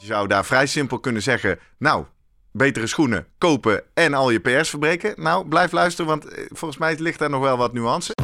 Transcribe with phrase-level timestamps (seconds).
[0.00, 2.04] Je zou daar vrij simpel kunnen zeggen, nou,
[2.52, 5.14] betere schoenen kopen en al je PS verbreken.
[5.16, 8.14] Nou, blijf luisteren, want eh, volgens mij ligt daar nog wel wat nuance.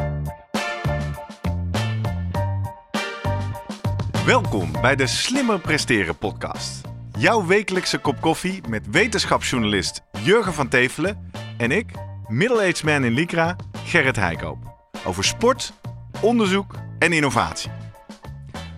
[4.26, 6.80] Welkom bij de Slimmer Presteren podcast.
[7.18, 11.91] Jouw wekelijkse kop koffie met wetenschapsjournalist Jurgen van Tevelen en ik,
[12.29, 14.59] middle-aged man in Lycra, Gerrit Heikoop.
[15.04, 15.72] Over sport,
[16.20, 17.70] onderzoek en innovatie.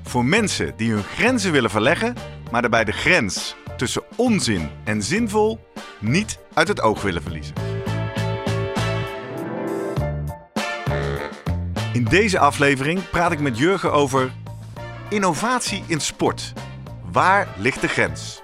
[0.03, 2.15] Voor mensen die hun grenzen willen verleggen,
[2.51, 5.67] maar daarbij de grens tussen onzin en zinvol
[6.01, 7.55] niet uit het oog willen verliezen.
[11.93, 14.33] In deze aflevering praat ik met Jurgen over
[15.09, 16.53] innovatie in sport.
[17.13, 18.43] Waar ligt de grens?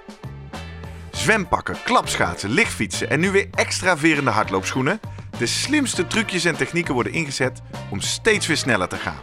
[1.11, 4.99] Zwempakken, klapschaatsen, lichtfietsen en nu weer extra verende hardloopschoenen.
[5.37, 9.19] De slimste trucjes en technieken worden ingezet om steeds weer sneller te gaan.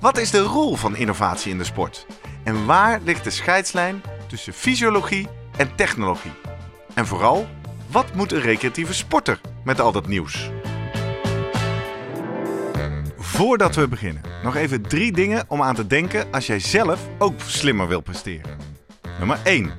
[0.00, 2.06] Wat is de rol van innovatie in de sport?
[2.44, 6.32] En waar ligt de scheidslijn tussen fysiologie en technologie?
[6.94, 7.46] En vooral,
[7.90, 10.50] wat moet een recreatieve sporter met al dat nieuws?
[13.16, 17.40] Voordat we beginnen, nog even drie dingen om aan te denken als jij zelf ook
[17.46, 18.58] slimmer wil presteren.
[19.18, 19.72] Nummer 1.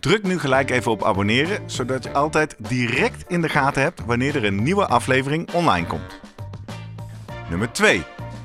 [0.00, 4.36] Druk nu gelijk even op abonneren, zodat je altijd direct in de gaten hebt wanneer
[4.36, 6.20] er een nieuwe aflevering online komt.
[7.48, 8.13] Nummer 2.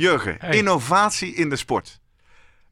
[0.00, 0.56] Jurgen, Hey.
[0.56, 2.00] innovatie in de sport.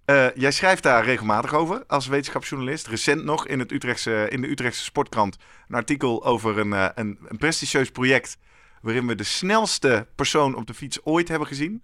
[0.05, 2.87] Eh, jij schrijft daar regelmatig over als wetenschapsjournalist.
[2.87, 5.37] Recent nog in, het Utrechtse, in de Utrechtse Sportkrant
[5.69, 8.37] een artikel over een, eh, een, een prestigieus project.
[8.83, 11.83] waarin we de snelste persoon op de fiets ooit hebben gezien.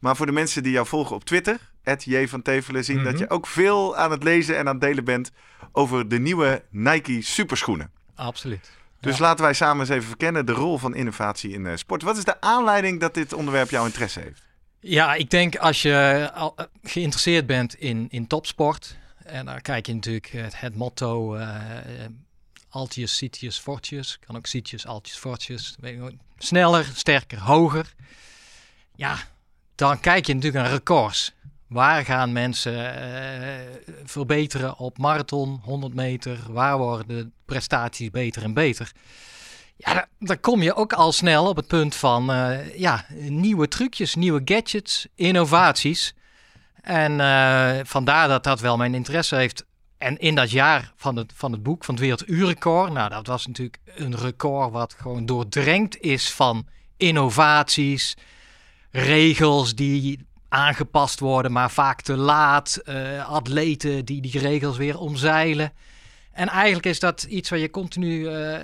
[0.00, 1.58] Maar voor de mensen die jou volgen op Twitter,
[1.98, 3.22] J van Tevelen, zien dat Mhm.
[3.22, 5.30] je ook veel aan het lezen en aan het delen bent
[5.72, 7.90] over de nieuwe Nike superschoenen.
[8.14, 8.70] Absoluut.
[9.00, 9.22] Dus Ja.
[9.22, 12.02] laten wij samen eens even verkennen de rol van innovatie in eh, sport.
[12.02, 14.42] Wat is de aanleiding dat dit onderwerp jouw interesse heeft?
[14.84, 19.86] Ja, ik denk als je al, eh, geïnteresseerd bent in, in topsport, en daar kijk
[19.86, 22.10] je natuurlijk het, het motto eh eh,
[22.68, 26.14] Altius, Citius, Fortius, kan ook Citius, Altius, nooit.
[26.38, 27.94] sneller, sterker, hoger.
[28.94, 29.16] Ja,
[29.74, 31.32] dan kijk je natuurlijk naar records.
[31.66, 33.58] Waar gaan mensen eh,
[34.04, 36.38] verbeteren op marathon, 100 meter?
[36.48, 38.92] Waar worden de prestaties beter en beter?
[39.84, 43.68] Ja, da- dan kom je ook al snel op het punt van eh, ja, nieuwe
[43.68, 46.14] trucjes, nieuwe gadgets, innovaties.
[46.82, 49.64] En eh, vandaar dat dat wel mijn interesse heeft.
[49.98, 53.46] En in dat jaar van het, van het boek, van het werelduurrecord, nou dat was
[53.46, 56.66] natuurlijk een record wat gewoon doordrenkt is van
[56.96, 58.16] innovaties,
[58.90, 65.72] regels die aangepast worden, maar vaak te laat, eh, atleten die die regels weer omzeilen.
[66.32, 68.58] En eigenlijk is dat iets waar je continu eh,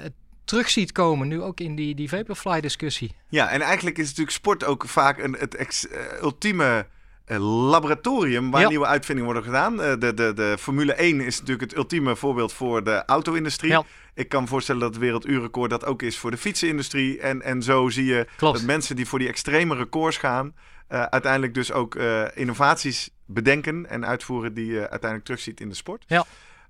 [0.49, 3.15] terug ziet komen, nu ook in die, die Vaporfly discussie.
[3.29, 6.87] Ja, en eigenlijk is natuurlijk sport ook vaak een, het ex- eh, ultieme
[7.25, 7.39] eh,
[7.71, 8.69] laboratorium waar Ja.
[8.69, 9.83] nieuwe uitvindingen worden gedaan.
[9.83, 13.71] Eh, de, de, de Formule 1 is natuurlijk het ultieme voorbeeld voor de auto-industrie.
[13.71, 13.83] Ja.
[14.15, 17.21] Ik kan me voorstellen dat het werelduurrecord dat ook is voor de fietsenindustrie.
[17.21, 18.57] En, en zo zie je Klopt.
[18.59, 20.55] dat mensen die voor die extreme records gaan,
[20.89, 21.95] uiteindelijk dus ook
[22.35, 26.05] innovaties bedenken en uitvoeren die je uiteindelijk terugziet in de sport.
[26.07, 26.25] Ja.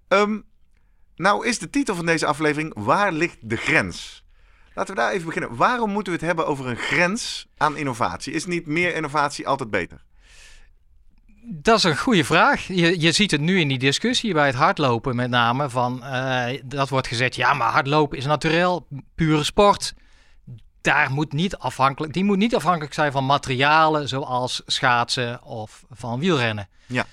[0.09, 0.39] Ehm,
[1.19, 4.25] nou is de titel van deze aflevering Waar ligt de grens?
[4.75, 5.57] Laten we daar even beginnen.
[5.57, 8.33] Waarom moeten we het hebben over een grens aan innovatie?
[8.33, 10.05] Is niet meer innovatie altijd beter?
[11.51, 12.67] Dat is een goede vraag.
[12.67, 15.71] Je, je ziet het nu in die discussie bij het hardlopen met name.
[15.71, 19.95] Van, eh, dat wordt gezegd, ja, maar hardlopen is natuurlijk pure sport.
[20.81, 26.21] Daar moet niet afhankelijk, die moet niet afhankelijk zijn van materialen zoals schaatsen of van
[26.21, 26.69] wielrennen.
[26.87, 27.07] Ja.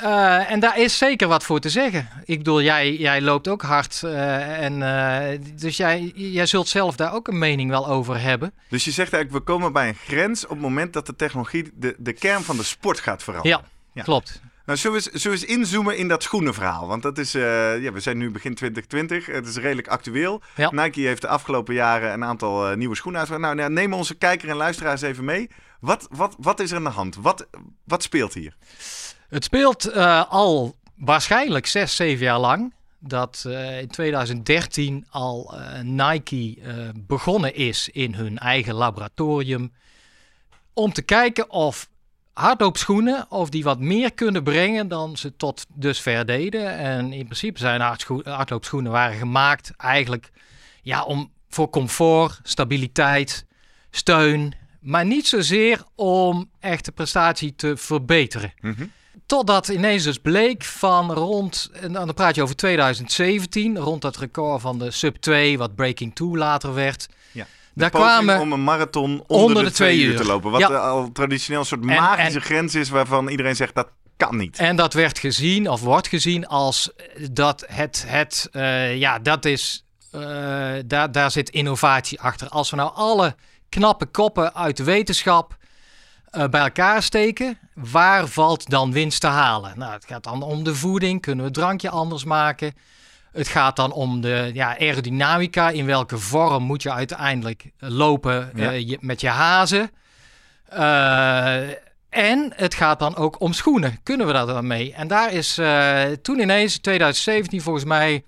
[0.00, 2.08] Eh, en daar is zeker wat voor te zeggen.
[2.24, 4.02] Ik bedoel, jij, jij loopt ook hard.
[4.02, 8.52] eh, en, eh, dus jij, jij zult zelf daar ook een mening wel over hebben.
[8.68, 11.70] Dus je zegt eigenlijk, we komen bij een grens op het moment dat de technologie
[11.74, 13.58] de, de kern van de sport gaat veranderen.
[13.58, 14.02] Ja, Ja.
[14.02, 14.40] klopt.
[14.66, 16.86] Nou, zullen we, eens, zullen we eens inzoomen in dat schoenenverhaal?
[16.86, 19.26] Want dat is, ja, we zijn nu begin 2020.
[19.26, 20.42] Het is redelijk actueel.
[20.56, 20.70] Ja.
[20.72, 23.54] Nike heeft de afgelopen jaren een aantal nieuwe schoenen uitgebracht.
[23.54, 25.50] Nou, nou, neem onze kijker en luisteraars even mee.
[25.80, 27.16] Wat, wat, wat is er aan de hand?
[27.20, 27.46] Wat,
[27.84, 28.56] wat speelt hier?
[29.28, 32.74] Het speelt eh, al waarschijnlijk zes, zeven jaar lang.
[32.98, 36.56] Dat eh, in 2013 al eh, Nike
[36.94, 39.72] begonnen is in hun eigen laboratorium.
[40.72, 41.88] Om te kijken of
[42.32, 46.78] hardloopschoenen of die wat meer kunnen brengen dan ze tot dusver deden.
[46.78, 47.80] En in principe zijn
[48.24, 50.30] hardloopschoenen waren gemaakt eigenlijk
[50.82, 53.46] ja, om, voor comfort, stabiliteit,
[53.90, 58.52] steun, maar niet zozeer om echt de prestatie te verbeteren.
[58.60, 58.84] Mhm.
[59.26, 64.60] Totdat ineens dus bleek van rond, en dan praat je over 2017, rond dat record
[64.60, 67.08] van de sub 2, wat Breaking 2 later werd.
[67.32, 67.46] Ja.
[67.74, 70.50] Daar kwamen om een marathon onder, de, twee uur te lopen.
[70.50, 70.66] Wat Ja.
[70.66, 74.58] al traditioneel een soort magische en- grens is waarvan iedereen zegt dat kan niet.
[74.58, 76.90] En dat werd gezien, of wordt gezien, als
[77.30, 80.20] dat het, het eh, ja, dat is, eh,
[80.86, 82.48] daar, daar zit innovatie achter.
[82.48, 83.34] Als we nou alle
[83.68, 85.56] knappe koppen uit de wetenschap
[86.50, 89.72] bij elkaar steken, waar valt dan winst te halen?
[89.78, 92.74] Nou, het gaat dan om de voeding, kunnen we het drankje anders maken?
[93.32, 98.70] Het gaat dan om de ja, aerodynamica, in welke vorm moet je uiteindelijk lopen Ja.
[98.72, 99.90] eh, je- met je hazen?
[100.68, 101.56] Eh,
[102.10, 103.98] en het gaat dan ook om schoenen.
[104.02, 104.94] Kunnen we daar dan mee?
[104.94, 108.24] En daar is eh, toen ineens, 2017 volgens mij,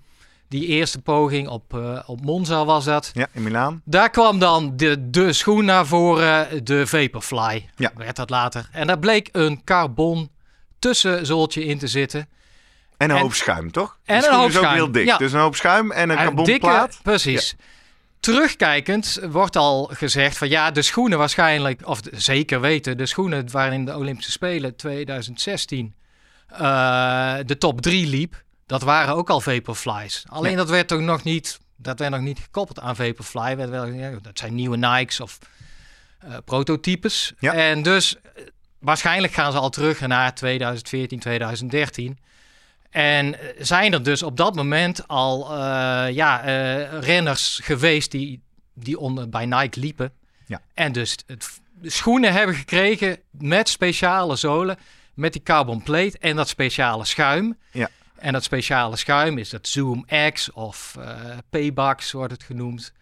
[0.49, 3.11] die eerste poging op, eh, op Monza was dat.
[3.13, 3.81] Ja, in Milaan.
[3.85, 7.69] Daar kwam dan de, de schoen naar voren, de Vaporfly.
[7.75, 7.91] Ja.
[7.95, 8.69] Werd dat later.
[8.71, 10.29] En daar bleek een carbon
[10.79, 12.27] tussenzooltje in te zitten.
[12.97, 13.97] En een En- hoop schuim, toch?
[14.05, 15.05] en een hoop is ook schuim, heel dik.
[15.05, 15.17] ja.
[15.17, 16.87] Dus een hoop schuim en een Een carbonplaat.
[16.89, 17.55] dikke, precies.
[18.19, 23.85] Terugkijkend wordt al gezegd van ja, de schoenen waarschijnlijk, of zeker weten, de schoenen waarin
[23.85, 25.93] de Olympische Spelen 2016
[26.47, 26.59] eh,
[27.45, 30.23] de top 3 liep, dat waren ook al Vaporflies.
[30.27, 30.57] Alleen Ja.
[30.57, 33.55] dat werd toch nog niet, dat werd nog niet gekoppeld aan Vaporfly.
[33.55, 35.39] Werd wel, ja, dat zijn nieuwe Nikes of
[36.19, 37.33] eh, prototypes.
[37.39, 37.53] Ja.
[37.53, 38.43] En dus eh,
[38.79, 42.17] waarschijnlijk gaan ze al terug naar 2014, 2013.
[42.89, 45.57] En eh, zijn er dus op dat moment al
[46.07, 46.35] ja,
[46.99, 48.41] renners geweest die,
[48.73, 50.11] die onder, bij Nike liepen.
[50.45, 50.61] Ja.
[50.73, 54.77] En dus het, de schoenen hebben gekregen met speciale zolen,
[55.13, 57.57] met die carbon plate en dat speciale schuim.
[57.71, 57.89] Ja.
[58.19, 61.15] En dat speciale schuim is dat Zoom X of eh
[61.49, 62.93] Paybox wordt het genoemd.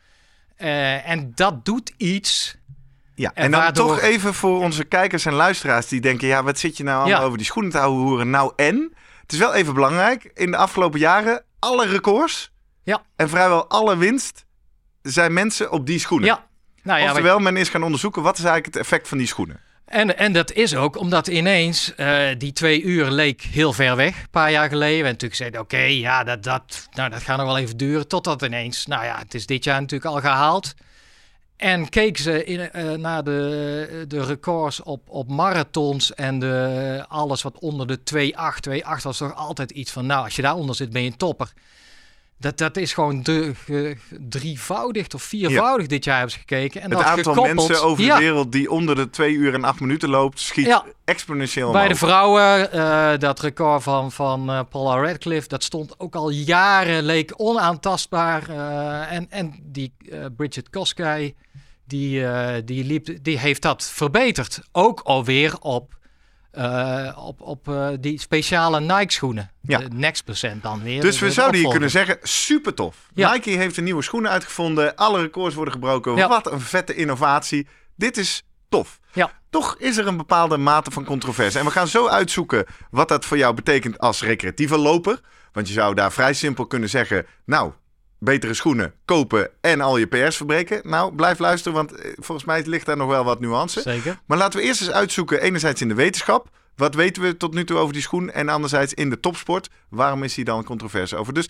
[0.55, 2.55] Eh, en dat doet iets.
[3.15, 6.27] Ja, en, En dan waardoor- toch even voor onze kijkers en luisteraars die denken...
[6.27, 7.25] ja, wat zit je nou allemaal Ja.
[7.25, 8.29] over die schoenen te houden hoeren?
[8.29, 8.93] Nou en?
[9.21, 10.31] Het is wel even belangrijk.
[10.33, 12.51] In de afgelopen jaren, alle records...
[12.83, 13.01] Ja.
[13.15, 14.45] en vrijwel alle winst...
[15.01, 16.27] zijn mensen op die schoenen.
[16.27, 16.45] Ja.
[16.83, 18.21] Nou ja, we- Oftewel, men is gaan onderzoeken...
[18.21, 19.59] wat is eigenlijk het effect van die schoenen?
[19.87, 24.21] En, en dat is ook omdat ineens eh, die twee uur leek heel ver weg,
[24.21, 24.99] een paar jaar geleden.
[24.99, 28.07] En natuurlijk zeiden, oké, ja, dat, dat, nou, dat gaat nog wel even duren.
[28.07, 30.73] Totdat ineens, nou ja, het is dit jaar natuurlijk al gehaald.
[31.57, 37.41] En keken ze in, eh, naar de, de records op, op marathons en de, alles
[37.41, 40.89] wat onder de 2,8, 2,8 was toch altijd iets van, nou, als je daaronder zit,
[40.89, 41.53] ben je een topper.
[42.39, 43.53] Dat, dat is gewoon de,
[44.19, 46.81] drievoudig of viervoudig dit jaar hebben ze gekeken.
[46.81, 48.15] En het dat aantal gekoppeld- mensen over Ja.
[48.15, 48.51] de wereld...
[48.51, 50.39] die onder de 2 uur en 8 minuten loopt...
[50.39, 50.85] schiet Ja.
[51.05, 56.15] exponentieel Bij de vrouwen, eh, dat record van, van eh, Paula Radcliffe, dat stond ook
[56.15, 58.49] al jaren, leek onaantastbaar.
[58.49, 59.93] eh, en, en die
[60.37, 61.35] Bridget Koskei,
[61.85, 62.25] die,
[62.63, 64.59] die, liep, die heeft dat verbeterd.
[64.71, 65.96] Ook alweer op,
[66.57, 69.51] eh, op, op eh, die speciale Nike schoenen.
[69.61, 69.77] Ja.
[69.77, 71.01] De Next Percent dan weer.
[71.01, 73.09] Dus we de zouden hier kunnen zeggen, super tof.
[73.13, 73.33] Ja.
[73.33, 74.95] Nike heeft een nieuwe schoenen uitgevonden.
[74.95, 76.15] Alle records worden gebroken.
[76.15, 76.27] Ja.
[76.27, 77.67] Wat een vette innovatie.
[77.95, 78.99] Dit is tof.
[79.13, 79.31] Ja.
[79.49, 81.59] Toch is er een bepaalde mate van controverse.
[81.59, 85.19] En we gaan zo uitzoeken wat dat voor jou betekent als recreatieve loper.
[85.51, 87.25] Want je zou daar vrij simpel kunnen zeggen...
[87.45, 87.71] nou,
[88.19, 90.81] betere schoenen kopen en al je PR's verbreken.
[90.83, 93.81] Nou, blijf luisteren, want eh, volgens mij ligt daar nog wel wat nuance.
[93.81, 94.19] Zeker.
[94.25, 96.49] Maar laten we eerst eens uitzoeken, enerzijds in de wetenschap.
[96.75, 98.31] Wat weten we tot nu toe over die schoen?
[98.31, 99.69] En anderzijds in de topsport.
[99.89, 101.33] Waarom is hier dan controverse over?
[101.33, 101.49] Dus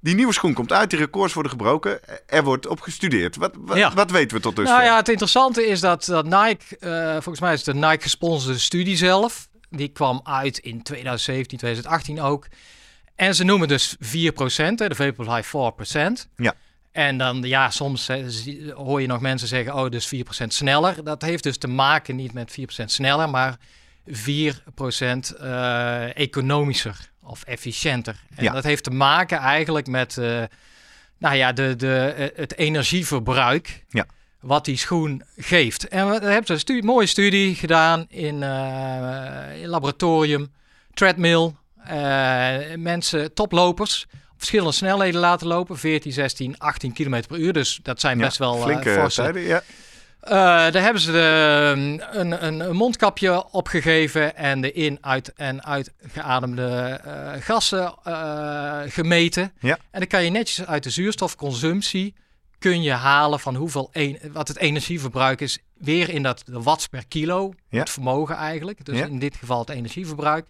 [0.00, 2.00] die nieuwe schoen komt uit, die records worden gebroken.
[2.26, 3.36] Er wordt op gestudeerd.
[3.36, 3.94] Wat, wat, Ja.
[3.94, 4.74] wat weten we tot dusver?
[4.74, 8.02] Nou ja, het interessante is dat, dat Nike, eh, volgens mij is het de Nike
[8.02, 9.48] gesponsorde studie zelf.
[9.70, 12.46] Die kwam uit in 2017, 2018 ook.
[13.16, 14.00] En ze noemen dus 4%,
[14.78, 16.28] hè, de Vaporfly 4%.
[16.36, 16.54] Ja.
[16.92, 18.08] En dan, ja, soms
[18.74, 21.04] hoor je nog mensen zeggen, oh, dus 4% sneller.
[21.04, 23.56] Dat heeft dus te maken niet met 4% sneller, maar
[24.06, 24.12] 4%
[25.40, 28.16] eh economischer of efficiënter.
[28.34, 28.52] En Ja.
[28.52, 30.42] dat heeft te maken eigenlijk met, eh,
[31.18, 34.06] nou ja, de, de, eh, het energieverbruik Ja.
[34.40, 35.88] wat die schoen geeft.
[35.88, 38.42] En we hebben een studie, mooie studie gedaan in,
[39.60, 40.52] in laboratorium,
[40.94, 41.52] treadmill,
[42.76, 47.52] mensen, toplopers, op verschillende snelheden laten lopen, 14, 16, 18 km per uur.
[47.52, 49.42] Dus dat zijn Ja, best wel eh, flinke forse tijden.
[49.42, 49.62] Ja.
[50.20, 50.32] eh,
[50.72, 51.72] daar hebben ze de,
[52.12, 59.52] een, een, mondkapje opgegeven en de in, uit en uitgeademde eh, gassen eh, gemeten.
[59.60, 59.78] Ja.
[59.90, 62.14] En dan kan je netjes uit de zuurstofconsumptie
[62.58, 66.86] kun je halen van hoeveel een, wat het energieverbruik is, weer in dat de watts
[66.86, 67.78] per kilo, Ja.
[67.80, 68.84] het vermogen eigenlijk.
[68.84, 69.06] Dus Ja.
[69.06, 70.46] in dit geval het energieverbruik.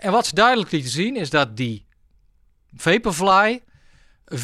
[0.00, 1.86] En wat ze duidelijk lieten zien is dat die
[2.76, 3.60] Vaporfly
[4.34, 4.36] 4%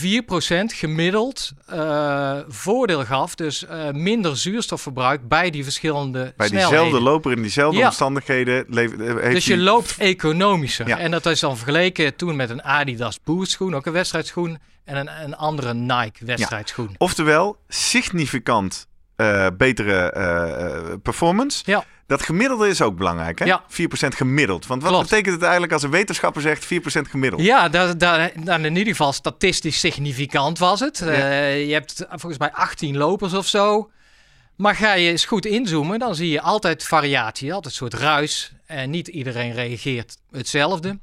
[0.67, 3.35] gemiddeld eh, voordeel gaf.
[3.35, 6.79] Dus eh, minder zuurstofverbruik bij die verschillende Bij snelheden.
[6.79, 7.87] diezelfde loper in diezelfde Ja.
[7.87, 8.77] omstandigheden eh,
[9.21, 10.89] heeft Dus je loopt economischer.
[10.89, 10.99] Ja.
[10.99, 14.59] En dat is dan vergeleken toen met een Adidas Boost schoen, ook een wedstrijdschoen.
[14.85, 16.95] En een, een andere Nike wedstrijdschoen.
[16.99, 18.87] Oftewel, significant
[19.17, 21.63] eh, betere eh, eh, performance.
[21.67, 21.85] Ja.
[22.07, 23.45] Dat gemiddelde is ook belangrijk, hè?
[23.45, 23.65] Ja.
[23.69, 24.67] 4% gemiddeld.
[24.67, 25.09] Want wat Klopt.
[25.09, 26.69] betekent het eigenlijk als een wetenschapper zegt 4%
[27.11, 27.43] gemiddeld?
[27.43, 31.01] Ja, dat, dat, dan in ieder geval statistisch significant was het.
[31.01, 33.91] Eh, je hebt volgens mij 18 lopers of zo.
[34.57, 38.53] Maar ga je eens goed inzoomen, dan zie je altijd variatie, altijd een soort ruis.
[38.67, 40.99] En niet iedereen reageert hetzelfde.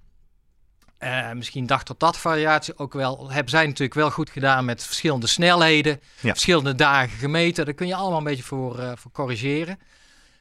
[1.04, 3.32] Eh, misschien dacht tot dat variatie ook wel.
[3.32, 6.30] Hebben zij natuurlijk wel goed gedaan met verschillende snelheden, Ja.
[6.30, 7.66] verschillende dagen gemeten.
[7.66, 9.80] Daar kun je allemaal een beetje voor, eh, voor corrigeren.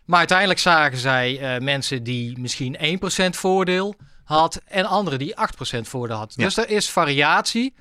[0.05, 5.89] Maar uiteindelijk zagen zij eh, mensen die misschien 1% voordeel had en anderen die 8%
[5.89, 6.33] voordeel had.
[6.37, 6.45] Ja.
[6.45, 7.75] Dus er is variatie.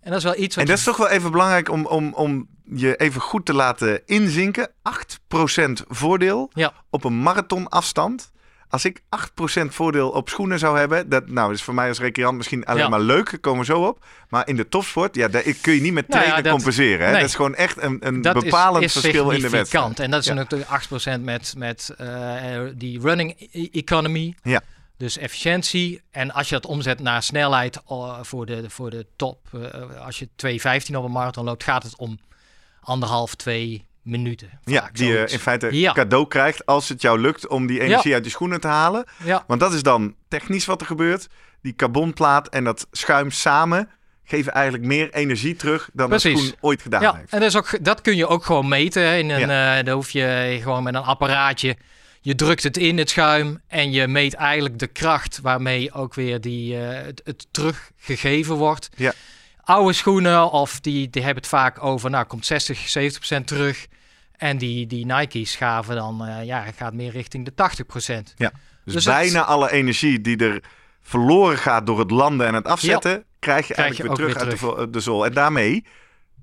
[0.00, 2.14] En dat is wel iets wat En dat is toch wel even belangrijk om, om,
[2.14, 4.70] om je even goed te laten inzinken.
[4.82, 6.72] 8% voordeel Ja.
[6.90, 8.30] op een marathonafstand.
[8.72, 9.02] Als ik 8%
[9.68, 12.88] voordeel op schoenen zou hebben, dat nou, is voor mij als recreant misschien alleen Ja.
[12.88, 14.04] maar leuk, komen we zo op.
[14.28, 17.06] Maar in de topsport, ja, daar kun je niet met Nou ja, trainen compenseren.
[17.06, 17.10] Hè?
[17.12, 17.20] nee.
[17.20, 20.00] Dat is gewoon echt een, een bepalend is, is verschil in de wedstrijd.
[20.00, 20.34] En dat is Ja.
[20.34, 24.34] natuurlijk 8% met, met eh, die running e- economy.
[24.42, 24.60] Ja.
[24.96, 26.00] Dus efficiëntie.
[26.10, 29.38] En als je dat omzet naar snelheid eh, voor, de, voor de top.
[29.52, 30.28] eh, als je
[30.90, 32.18] 2.15 op een marathon loopt, gaat het om
[32.80, 34.50] anderhalf, twee minuten.
[34.64, 35.92] Ja, die je in feite Ja.
[35.92, 39.04] cadeau krijgt als het jou lukt om die energie uit je schoenen te halen.
[39.24, 41.28] Ja, Want dat is dan technisch wat er gebeurt.
[41.62, 43.88] Die carbonplaat en dat schuim samen
[44.24, 46.40] geven eigenlijk meer energie terug dan de Precies.
[46.40, 47.14] schoen ooit gedaan ja.
[47.14, 47.32] heeft.
[47.32, 49.18] en dat, is ook, dat kun je ook gewoon meten.
[49.18, 51.76] In een, eh, daar hoef je gewoon met een apparaatje.
[52.20, 53.60] Je drukt het in, het schuim.
[53.66, 58.88] En je meet eigenlijk de kracht waarmee ook weer die, eh, het, het teruggegeven wordt.
[58.96, 59.12] Ja.
[59.64, 63.86] Oude schoenen, of die, die hebben het vaak over, nou komt 60, 70 procent terug.
[64.36, 68.34] En die, die Nike's gaven dan, eh, ja, gaat meer richting de 80 procent.
[68.36, 68.50] Dus,
[68.84, 70.62] Dus het- bijna alle energie die er
[71.02, 74.60] verloren gaat door het landen en het afzetten, krijg je Krijg eigenlijk je weer terug
[74.60, 75.24] weer uit de, de zool.
[75.24, 75.84] En daarmee,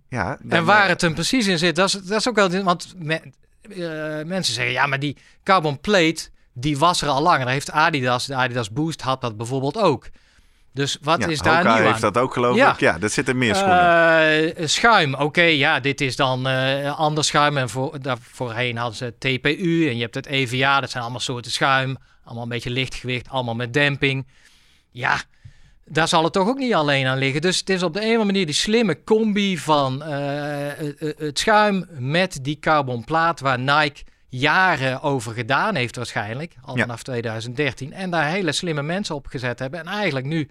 [0.09, 0.37] ja.
[0.49, 2.63] En waar het hem precies in zit, dat is, dat is ook wel...
[2.63, 3.21] Want me-
[3.61, 7.39] eh, mensen zeggen, ja, maar die carbon plate, die was er al langer.
[7.45, 10.09] Daar heeft Adidas, de Adidas Boost had dat bijvoorbeeld ook.
[10.73, 12.13] Dus wat ja, is daar Hoka nieuw heeft aan?
[12.13, 12.73] dat ook geloof Ja.
[12.73, 12.79] ik.
[12.79, 14.55] Ja, dat zit in meer schoenen.
[14.55, 17.57] Eh, schuim, oké, ja, dit is dan eh ander schuim.
[17.57, 20.79] En voor, daar, voorheen hadden ze TPU en je hebt het EVA.
[20.79, 21.97] Dat zijn allemaal soorten schuim.
[22.23, 24.27] Allemaal een beetje lichtgewicht, allemaal met demping.
[24.91, 25.21] Ja,
[25.85, 27.41] daar zal het toch ook niet alleen aan liggen.
[27.41, 30.11] Dus het is op de een of andere manier die slimme combi van eh,
[31.17, 36.53] het schuim met die carbonplaat waar Nike jaren over gedaan heeft waarschijnlijk.
[36.61, 36.81] Al Ja.
[36.81, 37.93] vanaf 2013.
[37.93, 39.79] En daar hele slimme mensen op gezet hebben.
[39.79, 40.49] En eigenlijk nu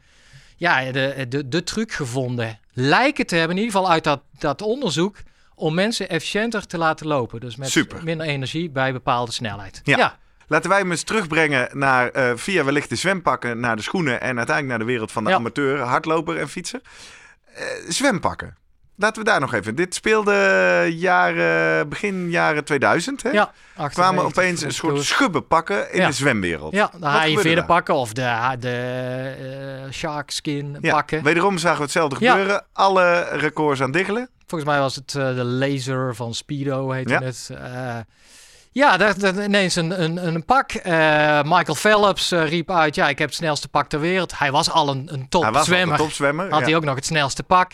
[0.57, 4.63] ja, de, de, de truc gevonden lijken te hebben, in ieder geval uit dat, dat
[4.63, 5.17] onderzoek,
[5.55, 7.41] om mensen efficiënter te laten lopen.
[7.41, 8.05] Dus met Super.
[8.05, 9.81] minder energie bij bepaalde snelheid.
[9.85, 9.97] Ja.
[9.99, 10.19] ja.
[10.47, 14.37] Laten wij hem eens terugbrengen naar, eh, via wellicht de zwempakken naar de schoenen en
[14.37, 15.37] uiteindelijk naar de wereld van de Ja.
[15.37, 16.81] amateur, hardloper en fietser.
[17.55, 18.57] Eh, zwempakken.
[19.01, 19.75] Laten we daar nog even.
[19.75, 20.33] Dit speelde
[20.97, 23.23] jaren, begin jaren 2000.
[23.23, 23.31] Hè?
[23.31, 25.09] Ja, kwamen 98 opeens een soort koers.
[25.09, 26.07] schubbenpakken in Ja.
[26.07, 26.73] de zwemwereld.
[26.75, 27.65] Ja, de daar?
[27.65, 29.35] pakken of de, de
[29.87, 31.23] eh, shark skin Ja, pakken.
[31.23, 32.31] Wederom zagen we hetzelfde Ja.
[32.31, 32.65] gebeuren.
[32.73, 34.29] Alle records aan diggelen.
[34.47, 37.21] Volgens mij was het eh, de laser van Speedo, heette Ja.
[37.23, 37.51] het.
[37.61, 37.97] Eh,
[38.73, 40.71] ja, daar, daar ineens een, een, een pak.
[40.73, 40.93] Eh,
[41.43, 44.39] Michael Phelps eh, riep uit, ja, ik heb het snelste pak ter wereld.
[44.39, 45.65] Hij was al een, een Hij was topzwemmer.
[45.65, 45.97] zwemmer.
[45.99, 46.51] topzwemmer.
[46.51, 46.65] had ja.
[46.67, 47.73] hij ook nog het snelste pak.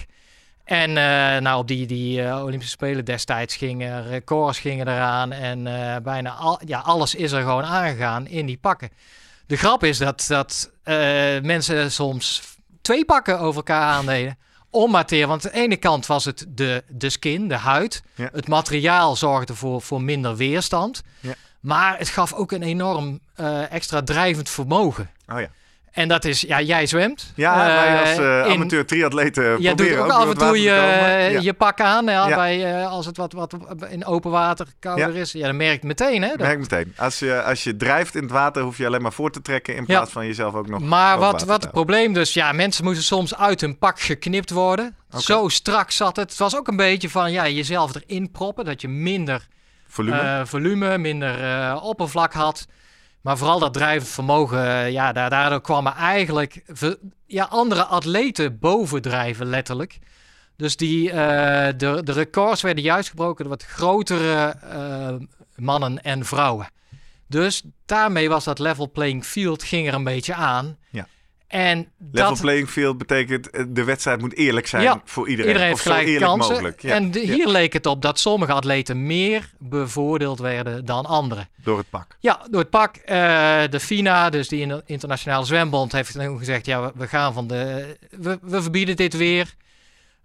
[0.65, 5.33] En eh, nou, op die, die eh, Olympische Spelen destijds gingen records gingen eraan.
[5.33, 8.91] En eh, bijna al, ja, alles is er gewoon aangegaan in die pakken.
[9.47, 10.71] De grap is dat, dat
[11.43, 12.43] mensen soms
[12.83, 14.39] twee pakken over elkaar aandeden.
[14.71, 18.03] Om maar te, want aan de ene kant was het de, de skin, de huid.
[18.15, 18.29] Ja.
[18.33, 21.03] Het materiaal zorgde voor, voor minder weerstand.
[21.21, 21.35] Ja.
[21.61, 23.21] Maar het gaf ook een enorm
[23.71, 25.11] extra drijvend vermogen.
[25.29, 25.49] Oh ja.
[25.95, 27.33] En dat is, ja, jij zwemt.
[27.35, 30.59] Ja, wij als Eh, eh, in- amateur triatleten Jij doet ook ook af en toe
[30.61, 30.65] je.
[30.65, 31.41] Ja.
[31.41, 32.35] je pak aan Ja.
[32.35, 33.55] bij, eh, als het wat, wat
[33.89, 35.33] in open water kouder is.
[35.33, 36.23] Ja, dan merk je het meteen.
[36.23, 36.93] Hè, dat- Merk meteen.
[36.97, 39.77] Als je, als je drijft in het water, hoef je alleen maar voor te trekken
[39.77, 40.81] in plaats van jezelf ook nog.
[40.81, 44.97] maar wat, wat het probleem dus, ja, mensen moesten soms uit hun pak geknipt worden.
[45.19, 46.31] Zo strak zat het.
[46.31, 49.47] Het was ook een beetje van ja, jezelf erin proppen, dat je minder
[49.89, 50.19] Volume.
[50.21, 52.67] eh, volume, minder eh, oppervlak had.
[53.25, 56.63] Maar vooral dat drijvend vermogen, eh, ja, da- daardoor kwamen eigenlijk
[57.27, 59.99] ja, andere atleten bovendrijven, letterlijk.
[60.57, 65.15] Dus die, eh, de, de records werden juist gebroken door wat grotere eh,
[65.57, 66.69] mannen en vrouwen.
[67.29, 70.77] Dus daarmee was dat level playing field ging er een beetje aan.
[70.91, 71.07] Ja.
[71.55, 75.51] En Level dat, playing field betekent eh, de wedstrijd moet eerlijk zijn Ja, voor iedereen.
[75.51, 76.51] iedereen heeft zo gelijke eerlijk kansen.
[76.53, 76.83] mogelijk.
[76.83, 81.05] Ja, En de- ja, hier leek het op dat sommige atleten meer bevoordeeld werden dan
[81.07, 81.49] anderen.
[81.63, 82.17] door het pak.
[82.21, 82.97] Ja, door het pak.
[82.97, 83.17] eh,
[83.71, 87.47] de FINA, dus die in- internationale zwembond, heeft toen gezegd: ja, we, we gaan van
[87.47, 87.97] de.
[88.11, 89.55] We, we verbieden dit weer.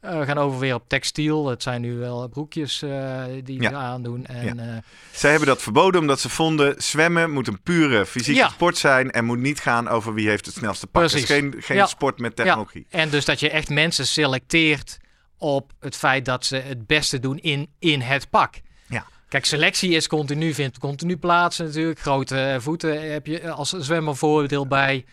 [0.01, 1.47] Eh, we gaan over weer op textiel.
[1.47, 3.69] Het zijn nu wel broekjes eh, die Ja.
[3.69, 4.25] we aandoen.
[4.25, 4.77] En, eh,
[5.11, 8.49] Zij hebben dat verboden omdat ze vonden zwemmen moet een pure fysieke Ja.
[8.49, 11.01] sport zijn en moet niet gaan over wie heeft het snelste pak.
[11.03, 11.35] Het is Precies.
[11.51, 12.85] geen, geen sport met technologie.
[12.89, 14.97] en dus dat je echt mensen selecteert
[15.37, 18.53] op het feit dat ze het beste doen in, in het pak.
[18.87, 19.05] Ja.
[19.29, 21.99] Kijk, selectie is continu, vindt continu plaats natuurlijk.
[21.99, 25.05] Grote voeten heb je als zwemmer voordeel bij.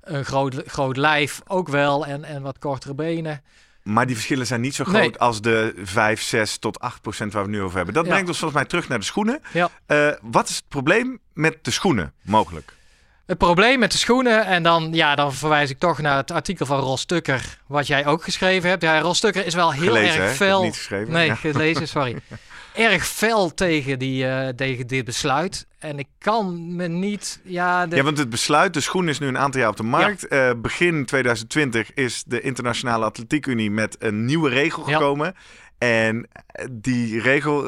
[0.00, 3.42] Een groot, groot lijf ook wel en, en wat kortere benen.
[3.84, 5.00] Maar die verschillen zijn niet zo Nee.
[5.02, 7.94] groot als de 5, 6 tot 8 procent waar we het nu over hebben.
[7.94, 8.10] Dat Ja.
[8.10, 9.40] brengt ons volgens mij terug naar de schoenen.
[9.52, 9.68] Ja.
[9.86, 12.72] Eh, wat is het probleem met de schoenen mogelijk?
[13.26, 16.66] Het probleem met de schoenen, en dan, ja, dan verwijs ik toch naar het artikel
[16.66, 18.82] van Ros Tukker, wat jij ook geschreven hebt.
[18.82, 20.62] Ja, Ros Tukker is wel heel Gelezen, erg fel.
[20.62, 21.12] niet geschreven.
[21.12, 21.34] Nee, Ja.
[21.34, 22.16] gelezen, sorry.
[22.74, 25.66] erg fel tegen, die, eh, tegen dit besluit.
[25.78, 29.26] En ik kan me niet, ja, de, Ja, want het besluit, de schoen is nu
[29.26, 30.26] een aantal jaar op de markt.
[30.28, 34.96] Eh, begin 2020 is de Internationale Atletiek Unie met een nieuwe regel Ja.
[34.96, 35.34] gekomen.
[35.78, 36.28] En
[36.70, 37.64] die regel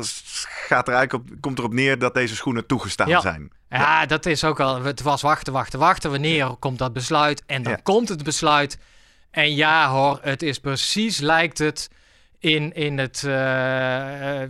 [0.67, 3.21] gaat er eigenlijk op, komt erop neer dat deze schoenen toegestaan Ja.
[3.21, 3.51] zijn.
[3.69, 6.11] ja, dat is ook al, het was wachten, wachten, wachten.
[6.11, 7.43] Wanneer komt dat besluit?
[7.47, 8.79] En dan komt het besluit.
[9.31, 11.91] En ja hoor, het is precies, lijkt het,
[12.39, 14.43] in, in, het, eh,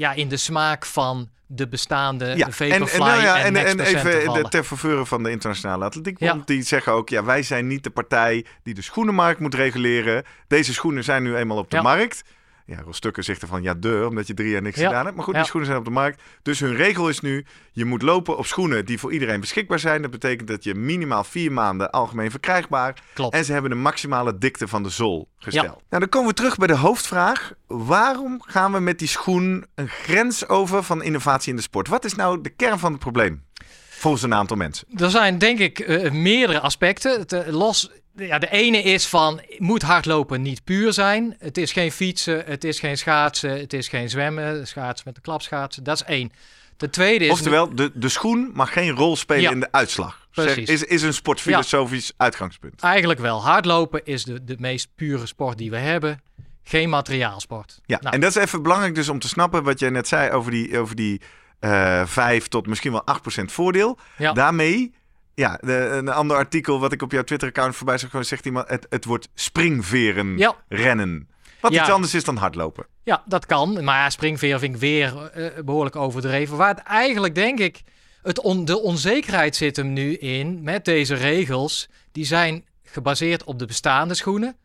[0.00, 3.52] ja, in de smaak van de bestaande Ja, en, Vaporfly en, nou ja, en, en,
[3.52, 6.38] Next en even de, ter faveur van de Internationale Atletiekbond.
[6.38, 6.42] Ja.
[6.44, 10.24] Die zeggen ook, ja, wij zijn niet de partij die de schoenenmarkt moet reguleren.
[10.46, 11.82] Deze schoenen zijn nu eenmaal op de Ja.
[11.82, 12.22] markt.
[12.70, 14.86] Ja, Rostukken zegt ervan, ja, de, omdat je drie jaar niks Ja.
[14.86, 15.16] gedaan hebt.
[15.16, 15.40] Maar goed, Ja.
[15.40, 16.22] die schoenen zijn op de markt.
[16.42, 20.02] Dus hun regel is nu, je moet lopen op schoenen die voor iedereen beschikbaar zijn.
[20.02, 23.02] Dat betekent dat je minimaal vier maanden algemeen verkrijgbaar.
[23.14, 23.34] Klopt.
[23.34, 25.66] En ze hebben de maximale dikte van de zool gesteld.
[25.66, 27.52] Nou, dan komen we terug bij de hoofdvraag.
[27.66, 31.88] Waarom gaan we met die schoen een grens over van innovatie in de sport?
[31.88, 33.42] Wat is nou de kern van het probleem?
[33.88, 34.86] Volgens een aantal mensen.
[34.96, 37.18] Er zijn denk ik eh, meerdere aspecten.
[37.18, 37.90] Het, eh, los,
[38.26, 41.36] ja, de ene is van, moet hardlopen niet puur zijn?
[41.38, 44.66] Het is geen fietsen, het is geen schaatsen, het is geen zwemmen.
[44.66, 46.32] Schaatsen met de klapschaatsen, dat is één.
[46.76, 47.30] De tweede is...
[47.30, 49.50] Oftewel, de, de schoen mag geen rol spelen Ja.
[49.50, 50.28] in de uitslag.
[50.30, 52.80] Zeg, is, is een sportfilosofisch uitgangspunt.
[52.80, 53.42] Eigenlijk wel.
[53.42, 56.22] Hardlopen is de, de meest pure sport die we hebben.
[56.62, 57.80] Geen materiaalsport.
[57.86, 60.30] Ja, Nou, en dat is even belangrijk dus om te snappen wat jij net zei
[60.30, 61.20] over die, over die
[61.58, 63.98] eh 5 tot misschien wel 8 procent voordeel.
[64.18, 64.32] Ja.
[64.32, 64.94] Daarmee,
[65.40, 68.68] ja, de, een ander artikel wat ik op jouw Twitter-account voorbij zag, gewoon zegt iemand,
[68.68, 70.54] het, het wordt springveren Ja.
[70.68, 71.28] rennen.
[71.60, 71.80] Wat Ja.
[71.80, 72.86] iets anders is dan hardlopen.
[73.02, 73.84] Ja, dat kan.
[73.84, 76.56] Maar ja, springveer vind ik weer eh, behoorlijk overdreven.
[76.56, 77.80] Waar het eigenlijk, denk ik,
[78.22, 81.88] het on- de onzekerheid zit hem nu in met deze regels.
[82.12, 84.56] Die zijn gebaseerd op de bestaande schoenen.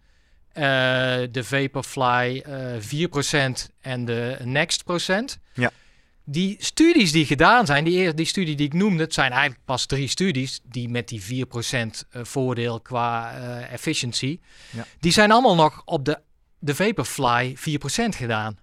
[0.51, 0.63] Eh,
[1.31, 5.39] de Vaporfly eh 4% en de Next procent.
[5.53, 5.71] Ja.
[6.27, 9.85] Die studies die gedaan zijn, die, die studie die ik noemde, het zijn eigenlijk pas
[9.85, 11.49] drie studies die met die 4%
[12.09, 14.85] eh, voordeel qua eh efficiency, Ja.
[14.99, 16.19] die zijn allemaal nog op de,
[16.59, 17.61] de Vaporfly 4%
[18.15, 18.57] gedaan.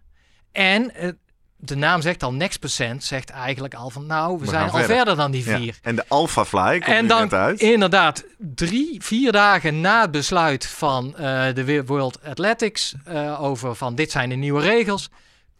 [0.52, 1.08] En eh,
[1.56, 4.78] de naam zegt al, Next Percent zegt eigenlijk al van nou, we, We zijn al
[4.78, 4.96] verder.
[4.96, 5.56] verder, dan die Ja.
[5.58, 5.78] vier.
[5.82, 7.60] En de Alpha Fly komt En dan uit.
[7.60, 11.10] inderdaad, drie, vier dagen na het besluit van
[11.54, 12.94] de World Athletics
[13.38, 15.08] over van dit zijn de nieuwe regels,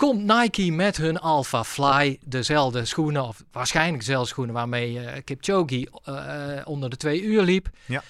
[0.02, 5.88] komt Nike met hun Alpha Fly, dezelfde schoenen, of waarschijnlijk dezelfde schoenen waarmee eh Kipchoge
[6.04, 7.68] eh, eh, onder de twee uur liep.
[7.84, 8.02] Ja.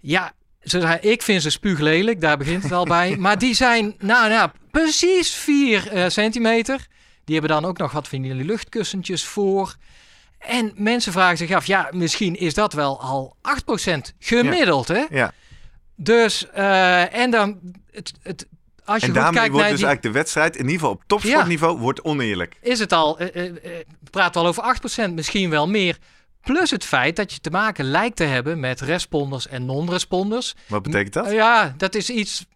[0.00, 3.16] Ja, ze zei, ik vind ze spuuglelijk, daar begint het al bij.
[3.24, 6.86] Maar die zijn, nou ja, precies 4 centimeter.
[7.24, 9.76] Die hebben dan ook nog wat van die luchtkussentjes voor.
[10.38, 15.04] En mensen vragen zich af, ja, misschien is dat wel al 8% gemiddeld, hè?
[15.10, 15.32] Ja.
[15.96, 17.58] Dus, eh, en dan,
[17.90, 18.46] het, het,
[18.84, 20.90] als je En daarmee kijkt wordt naar dus die, eigenlijk de wedstrijd, in ieder geval
[20.90, 22.56] op topsportniveau, wordt oneerlijk.
[22.60, 25.98] is het al, eh, eh, eh, praten we al over 8%, misschien wel meer.
[26.40, 30.54] Plus het feit dat je te maken lijkt te hebben met responders en non-responders.
[30.66, 31.26] Wat betekent dat?
[31.26, 32.46] Uh, Ja, dat is iets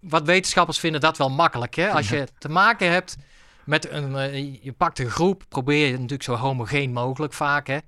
[0.00, 1.74] wat wetenschappers vinden dat wel makkelijk.
[1.74, 1.90] Hè?
[1.90, 3.16] Als je te maken hebt
[3.64, 7.66] met een, je pakt een groep, probeer je natuurlijk zo homogeen mogelijk vaak.
[7.66, 7.78] Hè?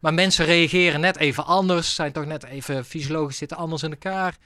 [0.00, 4.36] Maar mensen reageren net even anders, zijn toch net even fysiologisch zitten anders in elkaar.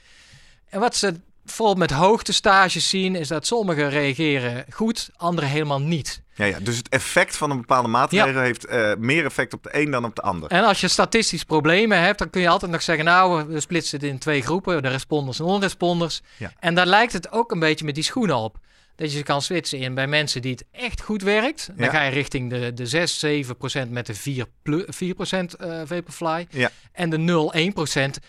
[0.69, 1.13] En wat ze
[1.55, 6.21] bijvoorbeeld met hoogtestages zien, is dat sommigen reageren goed, anderen helemaal niet.
[6.33, 9.69] Ja, ja, dus het effect van een bepaalde maatregel heeft eh, meer effect op de
[9.71, 10.49] een dan op de ander.
[10.49, 13.99] En als je statistisch problemen hebt, dan kun je altijd nog zeggen, nou, we splitsen
[13.99, 16.21] het in twee groepen, de responders en non-responders.
[16.37, 16.51] Ja.
[16.59, 18.57] En daar lijkt het ook een beetje met die schoenen op.
[18.95, 21.69] dat je ze kan switchen in bij mensen die het echt goed werkt.
[21.75, 21.91] Dan Ja.
[21.91, 25.81] ga je richting de, de 6, 7 procent met de 4, plu- 4 procent eh,
[25.85, 26.47] Vaporfly.
[26.49, 26.71] Ja.
[26.91, 28.19] En de 0, 1 procent.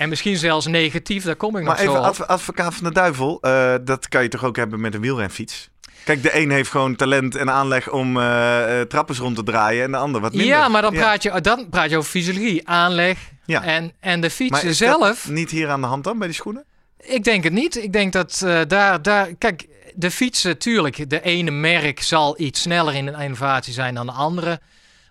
[0.00, 2.06] En misschien zelfs negatief, daar kom ik Maar nog zo even op.
[2.06, 5.68] adv- advocaat van de duivel, eh, dat kan je toch ook hebben met een wielrenfiets?
[6.04, 9.84] Kijk, de een heeft gewoon talent en aanleg om eh, eh, trappers rond te draaien
[9.84, 10.48] en de ander wat minder.
[10.56, 13.62] Ja, maar dan praat, je, dan praat je over fysiologie, aanleg Ja.
[13.62, 15.28] en, en de fietsen zelf.
[15.28, 16.64] niet hier aan de hand dan, bij die schoenen?
[17.00, 17.76] Ik denk het niet.
[17.82, 19.34] Ik denk dat daar, daar.
[19.38, 21.10] Kijk, de fietsen, tuurlijk.
[21.10, 24.60] De ene merk zal iets sneller in een innovatie zijn dan de andere.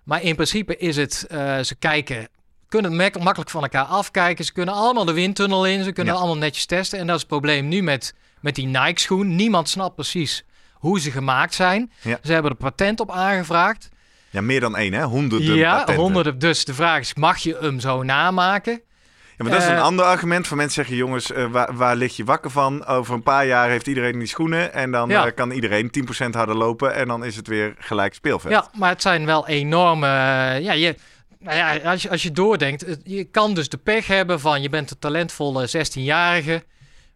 [0.03, 1.25] Maar in principe is het.
[1.61, 2.27] ze kijken.
[2.69, 4.45] Kunnen makkelijk van elkaar afkijken.
[4.45, 5.83] Ze kunnen allemaal de windtunnel in.
[5.83, 6.19] Ze kunnen Ja.
[6.19, 6.99] allemaal netjes testen.
[6.99, 9.35] En dat is het probleem nu met, met die Nike-schoen.
[9.35, 11.91] Niemand snapt precies hoe ze gemaakt zijn.
[12.01, 12.19] Ja.
[12.23, 13.89] Ze hebben er patent op aangevraagd.
[14.29, 15.03] Ja, meer dan één, hè?
[15.03, 16.03] Honderden ja, patenten.
[16.03, 16.39] honderden.
[16.39, 18.81] Dus de vraag is: mag je hem zo namaken?
[19.37, 21.95] Ja, maar dat is een Eh, ander argument van mensen zeggen, jongens, eh, waar, waar
[21.95, 22.85] lig je wakker van?
[22.85, 25.25] Over een paar jaar heeft iedereen die schoenen en dan Ja.
[25.25, 28.53] eh, kan iedereen 10% harder lopen en dan is het weer gelijk speelveld.
[28.53, 30.07] Ja, maar het zijn wel enorme.
[30.61, 30.95] ja, je,
[31.39, 34.69] nou ja, als, je, als je doordenkt, je kan dus de pech hebben van je
[34.69, 36.63] bent een talentvolle 16-jarige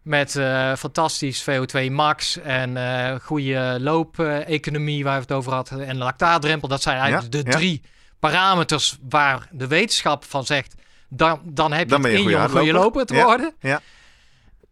[0.02, 5.98] met eh, fantastisch VO2 max en eh goede loopeconomie waar we het over hadden en
[5.98, 6.68] lactaatdrempel.
[6.68, 7.58] Dat zijn eigenlijk Ja, de ja.
[7.58, 7.82] drie
[8.20, 10.76] parameters waar de wetenschap van zegt.
[11.10, 13.54] Dan, dan heb je Dan het in je om goede loper te worden.
[13.60, 13.82] ja.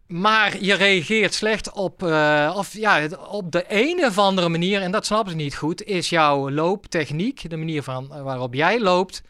[0.06, 4.90] Maar je reageert slecht op, eh, of ja, op de een of andere manier, en
[4.90, 9.22] dat snappen ze niet goed, is jouw looptechniek, de manier van, waarop jij loopt.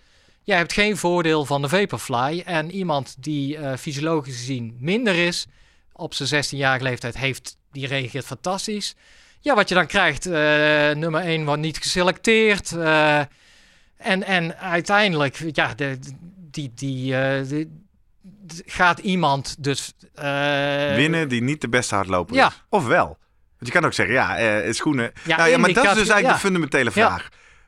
[0.45, 2.43] Jij hebt geen voordeel van de Vaporfly.
[2.47, 5.47] En iemand die eh, fysiologisch gezien minder is,
[5.93, 8.95] op zijn 16-jarige leeftijd, heeft, die reageert fantastisch.
[9.41, 10.33] Ja, wat je dan krijgt, eh,
[10.91, 12.73] nummer 1 wordt niet geselecteerd.
[12.73, 13.19] eh,
[13.97, 15.99] en, en uiteindelijk, ja, de,
[16.51, 17.69] die, die, de-
[18.67, 19.93] gaat iemand dus...
[20.97, 22.47] Winnen die niet de beste hardloper Ja.
[22.47, 22.63] is.
[22.69, 23.07] Of wel.
[23.07, 25.13] Want je kan ook zeggen, ja, schoenen...
[25.25, 26.33] Ja, nou, ja, maar dat is dus eigenlijk ja.
[26.33, 27.23] de fundamentele Ja.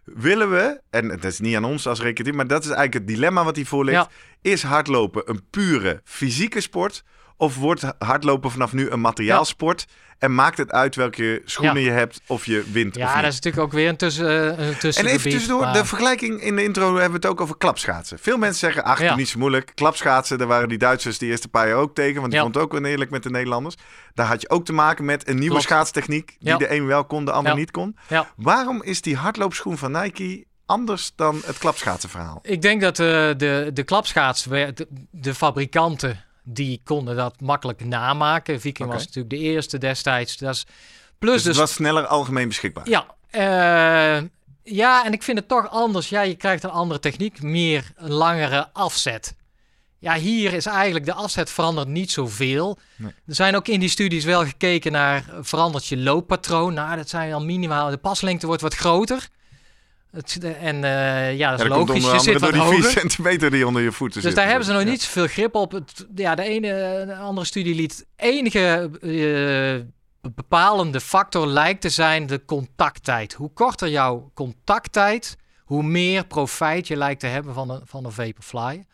[0.05, 3.07] Willen we, en het is niet aan ons als recreatief, maar dat is eigenlijk het
[3.07, 3.97] dilemma wat hiervoor ligt.
[3.97, 4.51] Ja.
[4.51, 7.05] Is hardlopen een pure fysieke sport?
[7.37, 9.87] Of wordt hardlopen vanaf nu een materiaalsport?
[10.19, 13.63] En maakt het uit welke schoenen je hebt of je wint Ja, dat is natuurlijk
[13.65, 16.87] ook weer een tussen, eh, een En even tussendoor, maar- de vergelijking in de intro
[16.87, 18.19] hebben we het ook over klapschaatsen.
[18.19, 19.15] Veel mensen zeggen, ach, Ja.
[19.17, 19.73] niet zo moeilijk.
[19.75, 22.21] Klapschaatsen, daar waren die Duitsers die eerste paar jaar ook tegen.
[22.21, 23.75] Want die vond het ook oneerlijk met de Nederlanders.
[24.15, 25.65] Daar had je ook te maken met een nieuwe Klopt.
[25.65, 26.37] schaatstechniek.
[26.39, 27.97] Die de een wel kon, de ander niet kon.
[28.37, 32.39] Waarom is die hardloopschoen van Nike anders dan het klapschaatsenverhaal?
[32.43, 38.61] Ik denk dat eh, de, de klapschaats, de, de fabrikanten, die konden dat makkelijk namaken.
[38.61, 40.37] Viking was natuurlijk de eerste destijds.
[40.37, 40.67] Dat is,
[41.19, 42.89] plus Dus dus, het was sneller algemeen beschikbaar.
[42.89, 44.23] ja, eh,
[44.63, 46.09] ja, en ik vind het toch anders.
[46.09, 49.35] Ja, je krijgt een andere techniek, meer een langere afzet.
[49.99, 52.79] Ja, hier is eigenlijk de afzet verandert niet zoveel.
[52.97, 53.13] Nee.
[53.27, 56.75] Er zijn ook in die studies wel gekeken naar verandert je looppatroon.
[56.75, 57.91] Nou, dat zijn al minimaal.
[57.91, 59.29] De paslengte wordt wat groter.
[60.15, 61.95] Het, en eh, ja, dat is Ja, logisch.
[61.95, 62.83] onder Je zit door die hoger.
[62.83, 64.37] 4 centimeter die onder je voeten Dus zit.
[64.41, 64.89] daar hebben ze nog Ja.
[64.89, 65.73] niet zoveel grip op.
[65.73, 72.27] Het, ja, de ene de andere studie liet enige eh, bepalende factor lijkt te zijn
[72.27, 73.33] de contacttijd.
[73.33, 78.13] Hoe korter jouw contacttijd, hoe meer profijt je lijkt te hebben van een, van een
[78.13, 78.85] Vaporfly.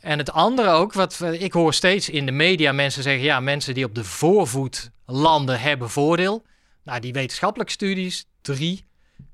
[0.00, 3.74] En het andere ook, wat ik hoor steeds in de media mensen zeggen, ja, mensen
[3.74, 6.42] die op de voorvoet landen hebben voordeel.
[6.84, 8.84] Nou, die wetenschappelijke studies, drie,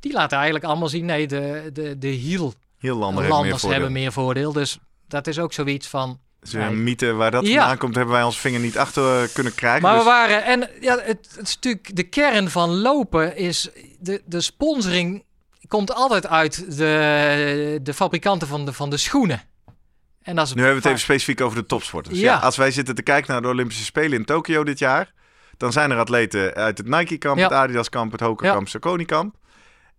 [0.03, 3.71] die laten eigenlijk allemaal zien, nee, de, de, de Heel landen landers hebben meer voordeel.
[3.71, 4.53] hebben meer voordeel.
[4.53, 6.21] Dus dat is ook zoiets van.
[6.41, 7.59] Weer een mythe waar dat Ja.
[7.59, 9.83] vandaan komt, hebben wij ons vinger niet achter eh, kunnen krijgen.
[9.83, 10.45] Maar Dus- we waren.
[10.45, 11.97] En ja, het, het is natuurlijk.
[11.97, 13.71] De kern van lopen is.
[13.99, 15.25] De, de sponsoring
[15.69, 19.43] komt altijd uit de, de fabrikanten van de, van de schoenen.
[20.23, 22.19] En dat is Nu hebben we het even specifiek over de topsporters.
[22.19, 22.33] Ja.
[22.33, 22.39] Ja.
[22.39, 25.13] als wij zitten te kijken naar de Olympische Spelen in Tokio dit jaar,
[25.57, 27.45] dan zijn er atleten uit het Nike-kamp, Ja.
[27.45, 29.35] het Adidas-kamp, het Hoka-kamp, het Saucony-kamp.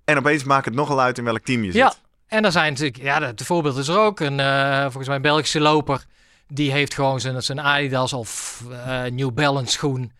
[0.05, 1.81] En opeens maakt het nogal uit in welk team je zit.
[1.81, 1.93] Ja,
[2.27, 3.01] en er zijn natuurlijk.
[3.01, 4.19] Ja, de voorbeeld is er ook.
[4.19, 6.05] Een, eh, volgens mij een Belgische loper.
[6.47, 10.11] Die heeft gewoon zijn, zijn Adidas of eh, New Balance schoen.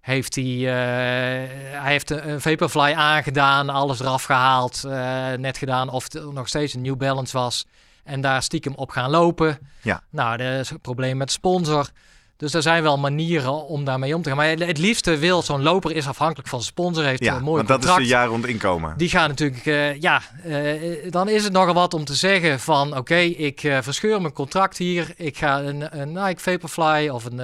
[0.00, 1.48] Heeft hij, eh,
[1.80, 5.90] hij heeft een, Vaporfly aangedaan, alles eraf gehaald, eh, net gedaan.
[5.90, 7.66] Of het nog steeds een New Balance was.
[8.04, 9.58] En daar stiekem op gaan lopen.
[9.82, 10.02] Ja.
[10.10, 11.90] Nou, dat is een probleem met sponsor.
[12.38, 14.36] Dus er zijn wel manieren om daarmee om te gaan.
[14.38, 17.04] Maar het liefste wil zo'n loper is afhankelijk van sponsor.
[17.04, 18.00] Heeft Ja, een mooi want dat is contract.
[18.10, 18.94] een jaar rond inkomen.
[18.96, 22.96] Die gaan natuurlijk, eh, ja, eh, dan is het nogal wat om te zeggen van,
[22.96, 25.12] oké, ik eh, verscheur mijn contract hier.
[25.16, 27.40] Ik ga een, een Nike Vaporfly of een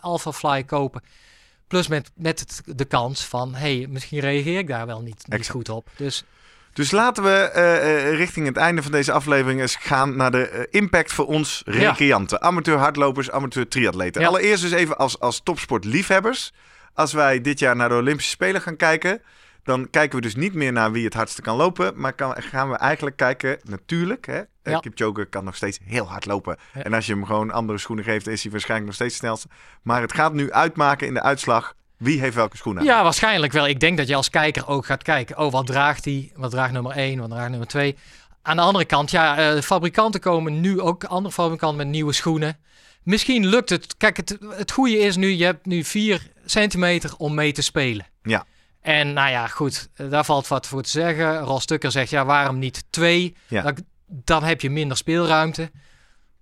[0.00, 1.02] Alpha Fly kopen.
[1.68, 5.48] Plus met, met het- de kans van, hey, misschien reageer ik daar wel niet, niet
[5.48, 5.88] goed op.
[5.96, 6.24] Dus
[6.72, 10.48] Dus laten we eh, eh, richting het einde van deze aflevering eens gaan naar de
[10.48, 12.42] eh, impact voor ons recreanten.
[12.42, 14.20] Amateur hardlopers, amateur triatleten.
[14.20, 14.26] Ja.
[14.26, 16.52] Allereerst dus even als, als topsportliefhebbers.
[16.94, 19.22] als wij dit jaar naar de Olympische Spelen gaan kijken,
[19.64, 22.70] dan kijken we dus niet meer naar wie het hardste kan lopen, maar kan, gaan
[22.70, 24.78] we eigenlijk kijken, natuurlijk, hè, Ja.
[24.78, 26.56] Kipchoge kan nog steeds heel hard lopen.
[26.74, 26.82] Ja.
[26.82, 29.48] En als je hem gewoon andere schoenen geeft, is hij waarschijnlijk nog steeds de snelste.
[29.82, 32.84] Maar het gaat nu uitmaken in de uitslag wie heeft welke schoenen.
[32.84, 33.66] Ja, waarschijnlijk wel.
[33.66, 35.38] Ik denk dat je als kijker ook gaat kijken.
[35.38, 36.30] Oh, wat draagt hij?
[36.34, 37.18] Wat draagt nummer 1?
[37.18, 37.96] Wat draagt nummer 2?
[38.42, 42.58] Aan de andere kant, ja, de fabrikanten komen nu ook, andere fabrikanten met nieuwe schoenen.
[43.02, 43.96] Misschien lukt het.
[43.96, 48.06] Kijk, het, het goede is nu, je hebt nu 4 centimeter om mee te spelen.
[48.22, 48.44] Ja.
[48.80, 51.38] En nou ja, goed, eh, daar valt wat voor te zeggen.
[51.38, 53.36] Ros Tukker zegt, ja, waarom niet 2?
[53.48, 53.62] Ja.
[53.62, 55.70] Dan, dan heb je minder speelruimte.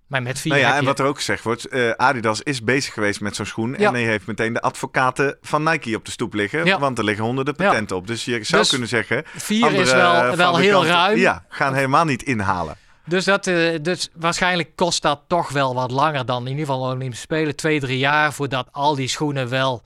[0.09, 0.85] Maar met 4 Nou ja, en je...
[0.85, 3.75] wat er ook gezegd wordt, eh, Adidas is bezig geweest met zo'n schoen.
[3.77, 3.87] Ja.
[3.87, 6.65] En hij heeft meteen de advocaten van Nike op de stoep liggen.
[6.65, 6.79] Ja.
[6.79, 8.07] Want er liggen honderden patenten op.
[8.07, 9.23] Dus je zou Dus kunnen zeggen...
[9.25, 11.17] 4 andere is wel, wel heel ruim.
[11.17, 12.75] Ja, gaan helemaal niet inhalen.
[13.05, 16.81] Dus, dat, eh, dus waarschijnlijk kost dat toch wel wat langer dan in ieder geval
[16.81, 17.55] Olympische Spelen.
[17.55, 19.81] Twee, drie jaar voordat al die schoenen wel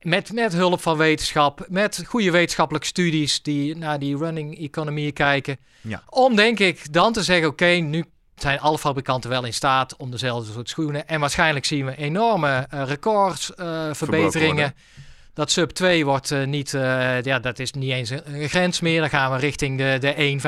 [0.00, 5.56] met, met hulp van wetenschap, met goede wetenschappelijke studies die naar die running economie kijken.
[5.80, 6.02] Ja.
[6.08, 8.04] Om denk ik dan te zeggen, oké, nu
[8.42, 11.08] zijn alle fabrikanten wel in staat om dezelfde soort schoenen.
[11.08, 13.90] En waarschijnlijk zien we enorme eh, records, eh.
[15.34, 16.70] Dat sub 2 wordt eh, niet,
[17.22, 19.00] ja, dat is niet eens een, een grens meer.
[19.00, 20.40] Dan gaan we richting de, de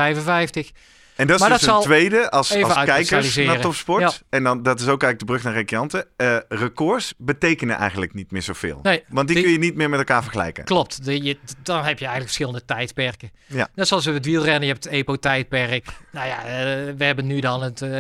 [0.67, 0.71] 1,55.
[1.17, 4.01] En dat is Maar dus dat een tweede als, als kijkers naar topsport.
[4.03, 4.11] Ja.
[4.29, 6.07] En dan, dat is ook eigenlijk de brug naar recreanten.
[6.17, 8.79] Eh, records betekenen eigenlijk niet meer zoveel.
[8.83, 10.65] Nee, Want die, die- kun je niet meer met elkaar vergelijken.
[10.65, 13.31] Klopt, de, je, dan heb je eigenlijk verschillende tijdperken.
[13.47, 13.69] Ja.
[13.75, 15.87] Net zoals we het wielrennen, je hebt het EPO-tijdperk.
[16.13, 16.53] Nou ja, eh,
[16.97, 17.91] we hebben nu dan het, eh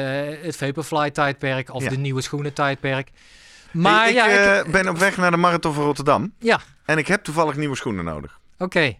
[0.42, 1.88] het Vaporfly-tijdperk of Ja.
[1.90, 3.11] de nieuwe schoenen-tijdperk.
[3.72, 6.33] Maar ik ja, ik- ben op weg naar de Marathon van Rotterdam.
[6.38, 8.38] ja, En ik heb toevallig nieuwe schoenen nodig.
[8.59, 8.96] oké.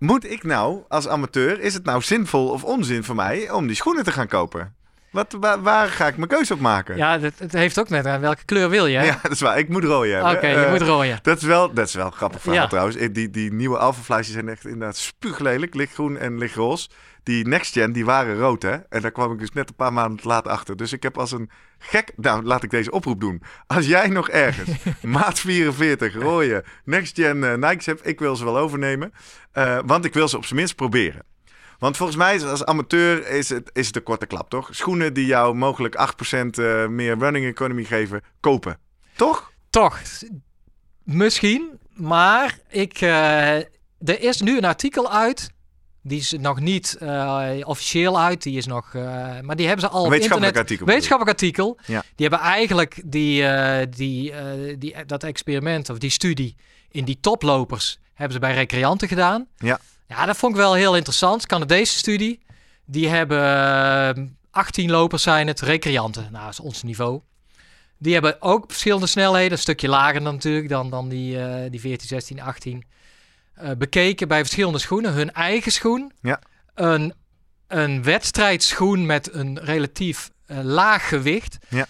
[0.00, 3.76] Moet ik nou als amateur, is het nou zinvol of onzin voor mij om die
[3.76, 4.74] schoenen te gaan kopen?
[5.10, 6.96] Wat, waar, waar ga ik mijn keuze op maken?
[6.96, 8.98] Ja, het, het heeft ook net aan welke kleur wil je.
[8.98, 9.04] hè?
[9.04, 9.58] Ja, dat is waar.
[9.58, 10.32] Ik moet rooien hebben.
[10.36, 11.18] Oké, je Eh, moet rooien.
[11.22, 12.68] Dat is wel, dat is wel een grappig verhaal Ja.
[12.68, 12.96] trouwens.
[12.96, 15.74] Eh, Die, die nieuwe Alpha zijn echt inderdaad spuuglelijk.
[15.74, 16.88] Lichtgroen en lichtroze.
[17.22, 18.76] Die Next Gen, die waren rood hè.
[18.88, 20.76] En daar kwam ik dus net een paar maanden te laat achter.
[20.76, 22.12] Dus ik heb als een gek...
[22.16, 23.42] Nou, laat ik deze oproep doen.
[23.66, 24.70] Als jij nog ergens
[25.02, 29.12] maat 44 rode Next Gen eh, Nikes hebt, ik wil ze wel overnemen.
[29.86, 31.22] Want ik wil ze op zijn minst proberen.
[31.80, 34.68] Want volgens mij als amateur is het, is het een korte klap, toch?
[34.72, 38.78] Schoenen die jou mogelijk 8% eh, meer running economy geven, kopen.
[39.16, 39.52] Toch?
[39.70, 40.00] Toch,
[41.02, 41.78] misschien.
[41.94, 43.56] Maar ik, eh,
[43.98, 45.50] er is nu een artikel uit.
[46.02, 48.42] Die is nog niet eh, officieel uit.
[48.42, 48.92] Die is nog,
[49.42, 50.56] maar die hebben ze al Een wetenschappelijk internet.
[50.56, 50.86] artikel.
[50.86, 51.78] Wetenschappelijk artikel.
[51.86, 52.02] Ja.
[52.14, 53.44] Die hebben eigenlijk die,
[53.88, 54.32] die,
[54.78, 56.56] die, dat experiment of die studie
[56.88, 59.46] in die toplopers hebben ze bij recreanten gedaan.
[59.56, 59.80] Ja.
[60.10, 61.46] Ja, dat vond ik wel heel interessant.
[61.46, 62.40] Canadese studie.
[62.84, 63.38] Die hebben
[64.16, 66.28] eh, 18 lopers zijn het, recreanten.
[66.32, 67.20] Nou, dat is ons niveau.
[67.98, 71.80] Die hebben ook verschillende snelheden, een stukje lager dan natuurlijk dan, dan die, eh, die
[71.80, 72.84] 14, 16, 18.
[73.54, 75.12] eh, bekeken bij verschillende schoenen.
[75.12, 76.12] Hun eigen schoen.
[76.22, 76.40] Ja.
[76.74, 77.14] Een,
[77.66, 81.58] een wedstrijdschoen met een relatief eh, laag gewicht.
[81.68, 81.86] Ja.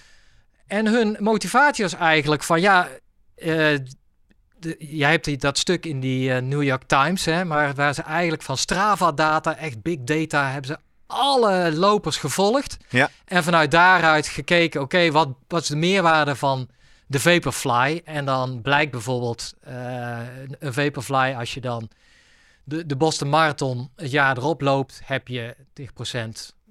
[0.67, 2.89] En hun motivatie was eigenlijk van ja,
[3.35, 3.75] eh,
[4.61, 7.95] de, jij hebt die, dat stuk in die eh, New York Times, hè, maar waar
[7.95, 12.77] ze eigenlijk van Strava-data, echt big data, hebben ze alle lopers gevolgd.
[12.89, 13.11] Ja.
[13.25, 16.69] En vanuit daaruit gekeken, oké, wat, wat is de meerwaarde van
[17.07, 18.03] de Vaporfly?
[18.05, 20.19] En dan blijkt bijvoorbeeld eh,
[20.59, 21.89] een- Vaporfly, als je dan
[22.65, 25.85] de, de Boston Marathon het jaar erop loopt, heb je 10%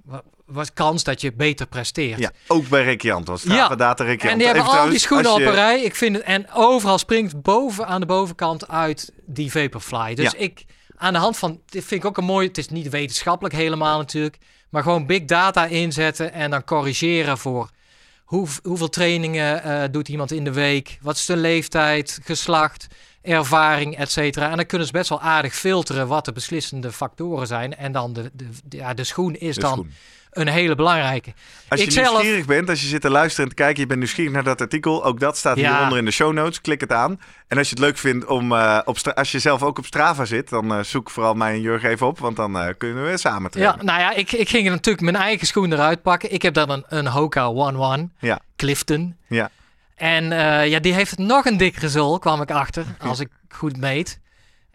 [0.03, 2.19] wa- was kans dat je beter presteert.
[2.19, 3.27] Ja, ook bij recreant.
[3.27, 3.75] Was Ja.
[3.75, 4.31] Data recreant.
[4.31, 5.81] En die hebben Even al die schoenen als op je- een rij.
[5.81, 10.15] Ik vind het, en overal springt boven aan de bovenkant uit die Vaporfly.
[10.15, 10.37] Dus Ja.
[10.37, 10.65] ik,
[10.97, 13.97] aan de hand van, dit vind ik ook een mooi, het is niet wetenschappelijk helemaal
[13.97, 14.37] natuurlijk,
[14.69, 17.69] maar gewoon big data inzetten en dan corrigeren voor
[18.23, 22.87] hoe, hoeveel trainingen eh, doet iemand in de week, wat is de leeftijd, geslacht,
[23.21, 24.49] ervaring, et cetera.
[24.49, 27.75] En dan kunnen ze best wel aardig filteren wat de beslissende factoren zijn.
[27.75, 29.91] En dan de, de, de- ja, de schoen is De dan schoen.
[30.31, 31.33] een hele belangrijke.
[31.67, 33.87] Als je Ik zelf- nieuwsgierig bent, als je zit te luisteren en te kijken, je
[33.87, 35.71] bent nieuwsgierig naar dat artikel, ook dat staat Ja.
[35.71, 36.61] hieronder in de show notes.
[36.61, 37.19] Klik het aan.
[37.47, 40.25] En als je het leuk vindt om eh, op als je zelf ook op Strava
[40.25, 43.17] zit, dan eh, zoek vooral mij en Jurgen even op, want dan eh, kunnen we
[43.17, 43.77] samen trainen.
[43.77, 46.33] Ja, nou ja, ik, ik ging natuurlijk mijn eigen schoen eruit pakken.
[46.33, 48.39] Ik heb dan een, een Hoka One One Ja.
[48.55, 49.15] Clifton.
[49.27, 49.49] Ja.
[49.99, 53.77] En eh, ja, die heeft nog een dikkere zool, kwam ik achter, als ik goed
[53.77, 54.19] meet.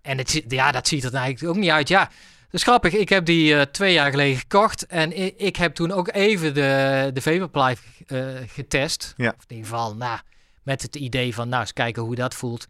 [0.02, 1.88] En het, ja, dat ziet er eigenlijk ook niet uit.
[1.88, 2.10] Ja, dat
[2.50, 2.92] is grappig.
[2.92, 4.86] Ik heb die eh, twee jaar geleden gekocht.
[4.86, 9.14] En ik, ik heb toen ook even de, de Vaporfly eh getest.
[9.16, 9.34] Ja.
[9.38, 10.18] Of in ieder geval, nou,
[10.62, 12.66] met het idee van, nou, eens kijken hoe dat voelt.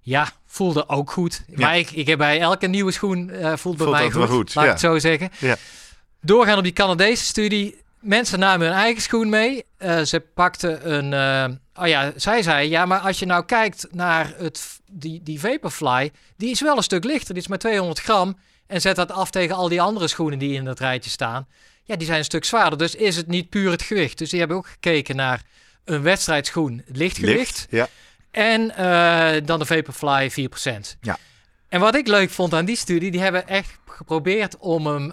[0.00, 1.44] Ja, voelde ook goed.
[1.54, 4.64] Maar ik, ik heb bij elke nieuwe schoen voelt bij Voelt mij goed, goed, laat
[4.64, 4.70] ja.
[4.70, 5.30] ik het zo zeggen.
[5.38, 5.56] Ja.
[6.20, 7.86] Doorgaan op die Canadese studie.
[8.00, 9.64] Mensen namen hun eigen schoen mee.
[9.76, 11.12] Eh, ze pakten een.
[11.12, 15.40] eh, oh ja, zij zei: ja, maar als je nou kijkt naar het, die, die
[15.40, 17.34] Vaporfly, die is wel een stuk lichter.
[17.34, 18.38] Die is maar 200 gram.
[18.66, 21.46] En zet dat af tegen al die andere schoenen die in dat rijtje staan.
[21.84, 22.78] Ja, die zijn een stuk zwaarder.
[22.78, 24.18] Dus is het niet puur het gewicht.
[24.18, 25.42] Dus die hebben ook gekeken naar
[25.84, 27.38] een wedstrijdschoen, lichtgewicht.
[27.38, 27.66] Licht.
[27.70, 27.88] Ja.
[28.30, 30.98] En eh, dan de Vaporfly 4%.
[31.00, 31.18] Ja.
[31.68, 35.12] En wat ik leuk vond aan die studie, die hebben echt geprobeerd om hem,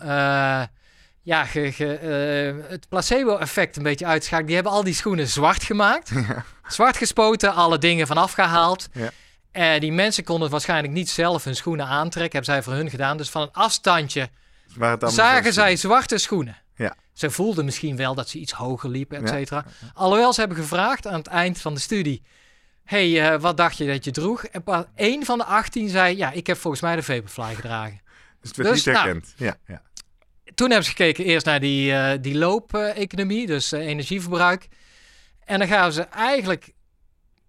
[1.25, 4.45] ja, ge, ge, eh, het placebo-effect een beetje uit te schakelen.
[4.47, 6.11] Die hebben al die schoenen zwart gemaakt,
[6.67, 8.87] zwart gespoten, alle dingen vanaf gehaald.
[8.93, 9.09] Ja.
[9.51, 13.17] En die mensen konden waarschijnlijk niet zelf hun schoenen aantrekken, hebben zij voor hun gedaan.
[13.17, 14.29] Dus van een afstandje
[15.11, 16.57] zagen zij zwarte schoenen.
[16.75, 16.95] Ja.
[17.13, 19.35] Ze voelden misschien wel dat ze iets hoger liepen, et Ja.
[19.35, 19.65] cetera.
[19.93, 22.21] Alhoewel ze hebben gevraagd aan het eind van de studie...
[22.83, 24.43] hey, eh, wat dacht je dat je droeg?
[24.45, 24.63] En
[24.95, 26.17] één van de 18 zei...
[26.17, 28.01] ja, ik heb volgens mij de Vaporfly gedragen.
[28.41, 29.33] Dus het werd Dus, niet nou, herkend.
[29.37, 29.81] ja, ja.
[30.55, 34.67] Toen hebben ze gekeken eerst naar die, eh die loopeconomie, dus eh, energieverbruik.
[35.45, 36.73] En dan gaven ze eigenlijk...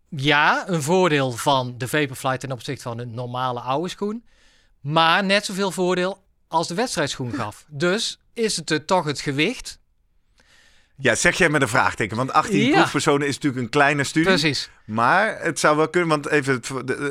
[0.09, 4.25] ja, een voordeel van de Vaporfly ten opzichte van een normale oude schoen.
[4.81, 7.65] Maar net zoveel voordeel als de wedstrijdschoen gaf.
[7.69, 9.79] Dus is het toch het gewicht...
[10.99, 12.17] ja, zeg jij met een vraagteken.
[12.17, 12.73] Want 18 Ja.
[12.77, 14.29] proefpersonen is natuurlijk een kleine studie.
[14.29, 14.71] Precies.
[14.85, 16.61] Maar het zou wel kunnen, want even,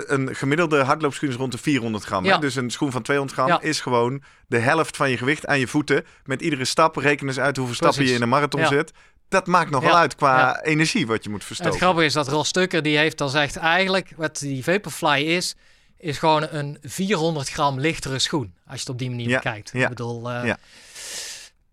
[0.07, 2.25] een gemiddelde hardloopschoen is rond de 400 gram.
[2.25, 2.39] hè?
[2.39, 3.61] Dus een schoen van 200 gram Ja.
[3.61, 6.05] is gewoon de helft van je gewicht aan je voeten.
[6.25, 8.91] Met iedere stap rekenen ze uit hoeveel stappen je in een marathon zet.
[9.29, 9.97] Dat maakt nogal Ja.
[9.99, 10.61] uit qua Ja.
[10.63, 11.73] energie wat je moet En verstoken.
[11.73, 15.55] het grappige is dat Ros Stukker die heeft dan zegt eigenlijk wat die Vaporfly is,
[15.97, 18.53] is gewoon een 400 gram lichtere schoen.
[18.67, 19.69] Als je het op die manier Ja, bekijkt.
[19.73, 20.57] ja, Ik bedoel, ja.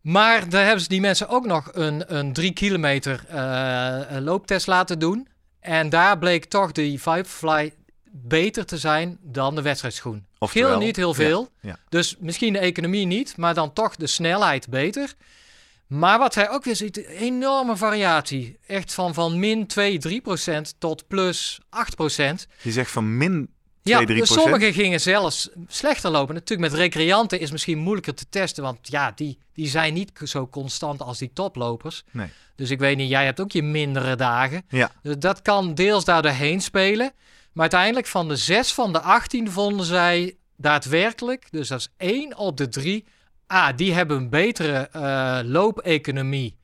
[0.02, 4.98] Maar daar hebben ze die mensen ook nog een, een 3 kilometer eh, looptest laten
[4.98, 5.28] doen.
[5.60, 7.72] En daar bleek toch die Vaporfly
[8.10, 10.26] beter te zijn dan de wedstrijdschoen.
[10.38, 11.48] Oftewel, Scheelde niet heel veel.
[11.60, 11.78] ja, ja.
[11.88, 15.14] Dus misschien de economie niet, maar dan toch de snelheid beter.
[15.86, 18.58] Maar wat hij ook weer ziet, enorme variatie.
[18.66, 22.46] Echt van, van min 2, 3 procent tot plus 8 procent.
[22.62, 23.51] Je zegt van min 2,
[23.82, 26.34] Ja, 3 dus sommigen gingen zelfs slechter lopen.
[26.34, 30.48] Natuurlijk met recreanten is misschien moeilijker te testen, want ja, die, die zijn niet zo
[30.48, 32.04] constant als die toplopers.
[32.10, 32.28] Nee.
[32.56, 34.64] Dus ik weet niet, jij hebt ook je mindere dagen.
[34.68, 34.90] Ja.
[35.02, 37.12] Dus dat kan deels daar doorheen spelen.
[37.52, 42.36] Maar uiteindelijk van de 6 van de 18 vonden zij daadwerkelijk, dus dat is 1
[42.36, 43.04] op de 3,
[43.46, 46.56] ah, die hebben een betere eh, loopeconomie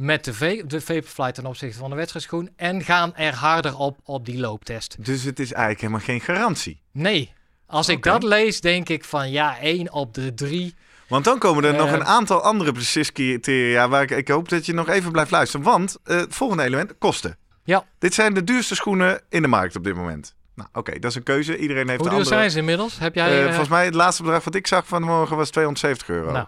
[0.00, 3.98] met de, va- de Vaporfly ten opzichte van de wedstrijdschoen en gaan er harder op
[4.04, 4.96] op die looptest.
[5.04, 6.80] Dus het is eigenlijk helemaal geen garantie.
[6.92, 7.32] Nee.
[7.66, 10.74] Als ik dat lees, denk ik van ja, 1 op de 3.
[11.08, 11.92] Want dan komen er nog Eh.
[11.92, 15.66] een aantal andere preciscriteria waar ik, ik hoop dat je nog even blijft luisteren.
[15.66, 17.36] Want eh, het volgende element, kosten.
[17.64, 17.84] Ja.
[17.98, 20.34] Dit zijn de duurste schoenen in de markt op dit moment.
[20.54, 21.56] Nou, oké, dat is een keuze.
[21.58, 22.98] Iedereen heeft Hoe duur zijn ze inmiddels?
[22.98, 23.38] Heb jij...
[23.40, 26.32] Eh, volgens mij het laatste bedrag wat ik zag vanmorgen was 270 euro.
[26.32, 26.46] Nou.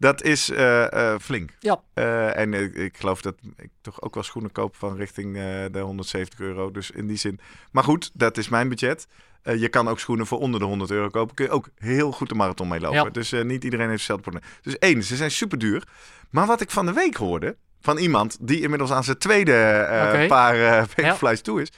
[0.00, 1.50] Dat is eh, eh, flink.
[1.58, 1.80] Ja.
[1.94, 5.34] Eh, en ik, ik geloof dat ik toch ook wel schoenen koop van richting
[5.72, 6.70] de 170 euro.
[6.70, 7.40] Dus in die zin.
[7.72, 9.06] Maar goed, dat is mijn budget.
[9.42, 11.34] Je kan ook schoenen voor onder de 100 euro kopen.
[11.34, 13.04] Kun je ook heel goed de marathon mee lopen.
[13.04, 13.10] Ja.
[13.10, 14.50] Dus niet iedereen heeft hetzelfde probleem.
[14.62, 15.88] Dus één, ze zijn super duur.
[16.30, 20.56] Maar wat ik van de week hoorde van iemand die inmiddels aan zijn tweede paar
[20.56, 21.34] uh, Ja.
[21.34, 21.72] Toe is.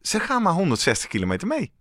[0.00, 1.72] Ze gaan maar 160 kilometer mee.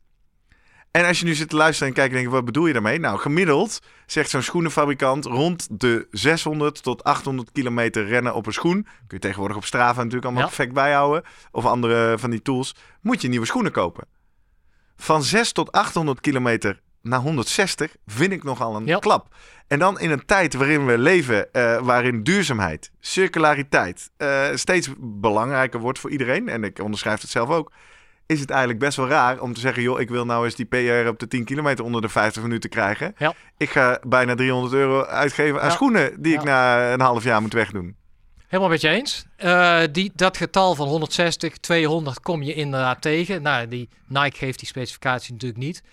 [0.93, 2.99] En als je nu zit te luisteren en kijkt, denk je, wat bedoel je daarmee?
[2.99, 8.83] Nou, gemiddeld zegt zo'n schoenenfabrikant rond de 600 tot 800 kilometer rennen op een schoen.
[8.83, 10.47] Kun je tegenwoordig op Strava natuurlijk allemaal Ja.
[10.47, 11.23] perfect bijhouden.
[11.51, 12.75] Of andere van die tools.
[13.01, 14.07] Moet je nieuwe schoenen kopen.
[14.95, 18.99] Van 6 tot 800 kilometer naar 160 vind ik nogal een Ja.
[18.99, 19.35] klap.
[19.67, 25.79] En dan in een tijd waarin we leven, eh, waarin duurzaamheid, circulariteit eh, steeds belangrijker
[25.79, 26.49] wordt voor iedereen.
[26.49, 27.71] En ik onderschrijf het zelf ook
[28.25, 30.65] is het eigenlijk best wel raar om te zeggen: joh, ik wil nou eens die
[30.65, 33.15] PR op de 10 kilometer onder de 50 minuten krijgen.
[33.17, 33.33] Ja.
[33.57, 35.73] Ik ga bijna 300 euro uitgeven aan Ja.
[35.73, 37.95] schoenen die ik na een half jaar moet wegdoen.
[38.47, 39.25] Helemaal met je eens.
[39.35, 43.41] Eh, die, dat getal van 160, 200 kom je inderdaad tegen.
[43.41, 45.83] Nou, die Nike geeft die specificatie natuurlijk niet.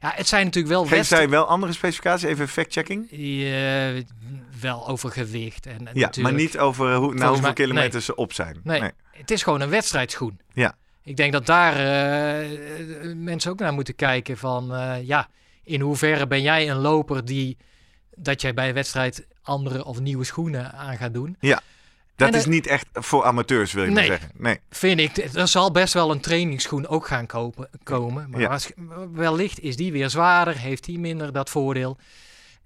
[0.00, 1.28] Ja, het zijn natuurlijk wel Geef wedstrijden...
[1.30, 2.28] zij wel andere specificaties?
[2.28, 3.10] Even fact-checking.
[3.10, 4.04] Eh,
[4.60, 5.66] wel over gewicht.
[5.66, 8.00] En, en Ja, maar niet over hoe, nou, hoeveel mij- kilometer nee.
[8.02, 8.60] ze op zijn.
[8.62, 10.40] Nee, het is gewoon een wedstrijdschoen.
[10.52, 10.74] Ja.
[11.08, 12.48] Ik denk dat daar eh,
[13.16, 14.74] mensen ook naar moeten kijken van...
[14.74, 15.28] eh, ja,
[15.64, 17.56] in hoeverre ben jij een loper die...
[18.16, 21.36] dat jij bij een wedstrijd andere of nieuwe schoenen aan gaat doen.
[22.16, 24.30] Dat En is de- niet echt voor amateurs, wil je maar zeggen.
[24.36, 24.58] Nee.
[24.70, 28.30] Vind ik, er zal best wel een trainingsschoen ook gaan kopen, komen.
[28.30, 28.58] Maar Ja.
[29.12, 31.98] wellicht is die weer zwaarder, heeft die minder dat voordeel.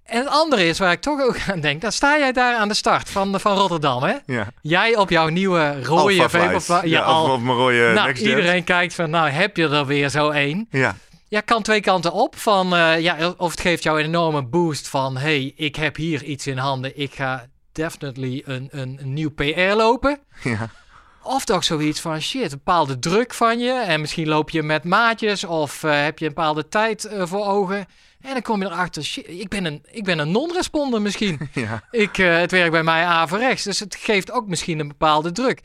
[0.03, 2.67] En het andere is waar ik toch ook aan denk, dan sta jij daar aan
[2.67, 4.13] de start van, van Rotterdam, hè?
[4.25, 4.47] Ja.
[4.61, 6.29] Jij op jouw nieuwe rode.
[6.29, 6.75] Vaporfly.
[6.75, 7.31] Ja, Ja, al.
[7.33, 8.29] op mijn rode nou, Next Jet.
[8.29, 10.67] iedereen kijkt van, nou heb je er weer zo één.
[10.69, 10.95] Ja.
[11.27, 12.35] Ja, kan twee kanten op.
[12.37, 16.23] Van, eh, ja, of het geeft jou een enorme boost van, hey, ik heb hier
[16.23, 20.19] iets in handen, ik ga definitely een, een, een nieuw PR lopen.
[20.43, 20.69] Ja.
[21.23, 23.71] Of toch zoiets van shit, een bepaalde druk van je.
[23.71, 27.45] En misschien loop je met maatjes of eh, heb je een bepaalde tijd eh, voor
[27.45, 27.85] ogen.
[28.23, 31.49] En dan kom je erachter, shit, ik ben een, ik ben een non-responder misschien.
[31.53, 31.83] Ja.
[31.91, 33.63] ik, eh, het werkt bij mij averechts.
[33.63, 35.61] Dus het geeft ook misschien een bepaalde druk.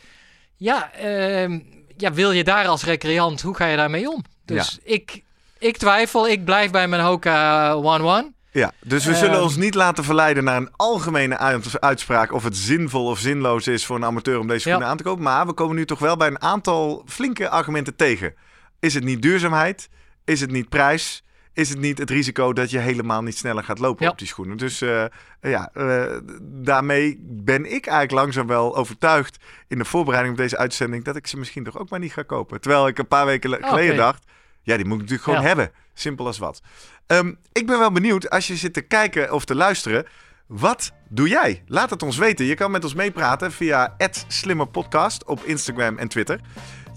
[0.56, 1.58] Ja, ehm,
[1.96, 4.24] ja, wil je daar als recreant, hoe ga je daarmee om?
[4.44, 5.22] Dus ik,
[5.58, 8.36] ik twijfel, ik blijf bij mijn Hoka 1-1.
[8.50, 9.42] Ja, dus we zullen Ehm.
[9.42, 13.86] ons niet laten verleiden naar een algemene uit- uitspraak of het zinvol of zinloos is
[13.86, 14.88] voor een amateur om deze schoenen Ja.
[14.90, 15.22] aan te kopen.
[15.22, 18.34] Maar we komen nu toch wel bij een aantal flinke argumenten tegen.
[18.80, 19.88] Is het niet duurzaamheid?
[20.24, 21.22] Is het niet prijs?
[21.58, 24.10] Is het niet het risico dat je helemaal niet sneller gaat lopen Ja.
[24.10, 24.56] op die schoenen?
[24.56, 25.04] Dus eh,
[25.40, 29.36] ja, eh, daarmee ben ik eigenlijk langzaam wel overtuigd
[29.68, 32.22] in de voorbereiding op deze uitzending dat ik ze misschien toch ook maar niet ga
[32.22, 32.60] kopen.
[32.60, 33.66] Terwijl ik een paar weken Oké.
[33.66, 34.24] geleden dacht,
[34.62, 35.46] ja, die moet ik natuurlijk gewoon Ja.
[35.46, 35.70] hebben.
[35.94, 36.60] Simpel als wat.
[37.06, 40.06] Ehm, ik ben wel benieuwd, als je zit te kijken of te luisteren,
[40.46, 41.62] wat doe jij?
[41.66, 42.46] Laat het ons weten.
[42.46, 43.96] Je kan met ons meepraten via
[44.28, 46.40] @slimmerpodcast op Instagram en Twitter.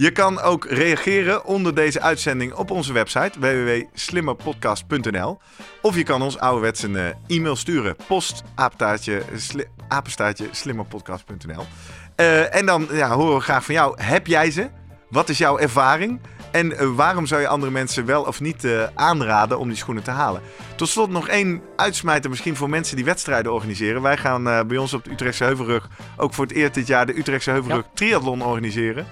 [0.02, 5.40] Je kan ook reageren onder deze uitzending op onze website www.slimmerpodcast.nl
[5.82, 7.96] Of je kan ons ouderwets een eh, e-mail sturen.
[8.08, 11.66] Post apenstaartje, sli, apenstaartje slimmerpodcast.nl
[12.16, 14.02] Eh, En dan ja, horen we graag van jou.
[14.02, 14.70] Heb jij ze?
[15.10, 16.20] Wat is jouw ervaring?
[16.52, 20.12] En eh, waarom zou je andere mensen wel of niet aanraden om die schoenen te
[20.12, 20.42] halen?
[20.76, 24.02] Tot slot nog één uitsmijter misschien voor mensen die wedstrijden organiseren.
[24.02, 27.18] Wij gaan bij ons op de Utrechtse Heuvelrug ook voor het eerst dit jaar de
[27.18, 29.08] Utrechtse Heuvelrug Triathlon organiseren.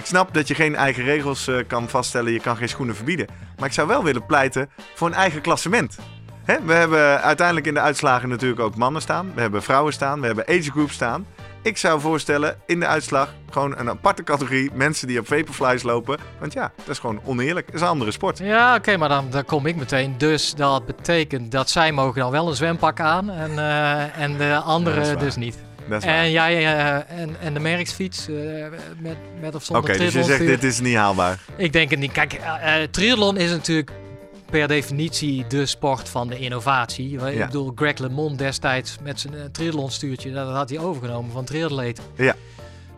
[0.00, 3.26] Ik snap dat je geen eigen regels eh, kan vaststellen, je kan geen schoenen verbieden.
[3.56, 5.98] Maar ik zou wel willen pleiten voor een eigen klassement.
[6.44, 6.56] Hè?
[6.64, 9.32] We hebben uiteindelijk in de uitslagen natuurlijk ook mannen staan.
[9.34, 11.26] We hebben vrouwen staan, we hebben age group staan.
[11.62, 16.18] Ik zou voorstellen in de uitslag gewoon een aparte categorie mensen die op vaporflies lopen.
[16.38, 17.66] Want ja, dat is gewoon oneerlijk.
[17.66, 18.38] Dat is een andere sport.
[18.38, 20.14] Ja, oké, maar dan, dan kom ik meteen.
[20.18, 24.56] Dus dat betekent dat zij mogen dan wel een zwempak aan en, eh, en de
[24.56, 25.58] anderen dus niet.
[25.88, 26.14] Dat is waar.
[26.18, 28.34] En jij eh, en, en de merksfiets eh,
[28.98, 31.38] met, met of zonder Oké, dus je zegt dit is niet haalbaar.
[31.56, 32.12] Ik denk het niet.
[32.12, 33.90] Kijk, eh, triathlon is natuurlijk
[34.50, 37.12] per definitie de sport van de innovatie.
[37.26, 37.46] Ik Ja.
[37.46, 42.04] bedoel, Greg LeMond destijds met zijn uh, triathlonstuurtje, dat had hij overgenomen van triatleten.
[42.16, 42.34] Ja.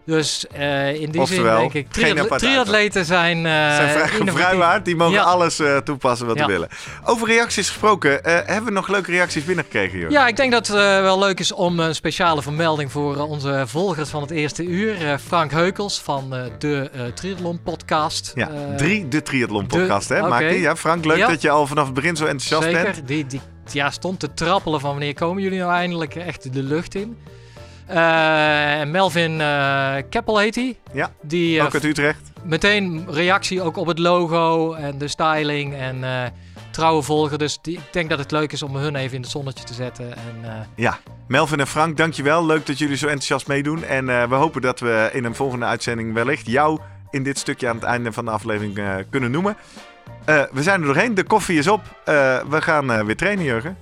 [0.06, 4.82] Dus eh, in die Oftewel, zin denk ik, apart triatleten zijn, eh zijn vrij.
[4.82, 5.22] Die mogen Ja.
[5.22, 6.44] alles eh, toepassen wat Ja.
[6.44, 6.68] ze willen.
[7.04, 8.20] Over reacties gesproken.
[8.22, 10.12] hebben we nog leuke reacties binnengekregen, Jurgen?
[10.18, 14.08] Ja, ik denk dat het wel leuk is om een speciale vermelding voor onze volgers
[14.10, 15.18] van het eerste uur.
[15.26, 18.32] Frank Heukels van de Triathlon podcast.
[18.34, 20.38] Ja, drie de triathlon podcast, hè?
[20.38, 20.60] die.
[20.60, 21.28] Ja, Frank, leuk Ja.
[21.28, 23.06] dat je al vanaf het begin zo enthousiast Zeker, bent.
[23.08, 23.40] die, die
[23.72, 27.16] ja, stond te trappelen van wanneer komen jullie nou eindelijk echt de lucht in.
[27.86, 30.76] En Melvin eh Keppel heet hij.
[30.92, 32.32] Ja, Die eh, Ook uit Utrecht.
[32.42, 36.04] meteen reactie ook op het logo en de styling en
[36.70, 37.38] trouwe volger.
[37.38, 39.74] Dus die, ik denk dat het leuk is om hun even in het zonnetje te
[39.74, 40.16] zetten.
[40.16, 42.46] En, Ja, Melvin en Frank, dankjewel.
[42.46, 43.84] Leuk dat jullie zo enthousiast meedoen.
[43.84, 46.80] En we hopen dat we in een volgende uitzending wellicht jou
[47.10, 49.56] in dit stukje aan het einde van de aflevering kunnen noemen.
[50.24, 51.14] We zijn er doorheen.
[51.14, 51.80] De koffie is op.
[52.48, 53.76] We gaan weer trainen, Jurgen.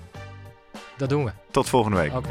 [0.96, 1.30] dat doen we.
[1.51, 2.16] Tot volgende week.
[2.16, 2.30] Oké.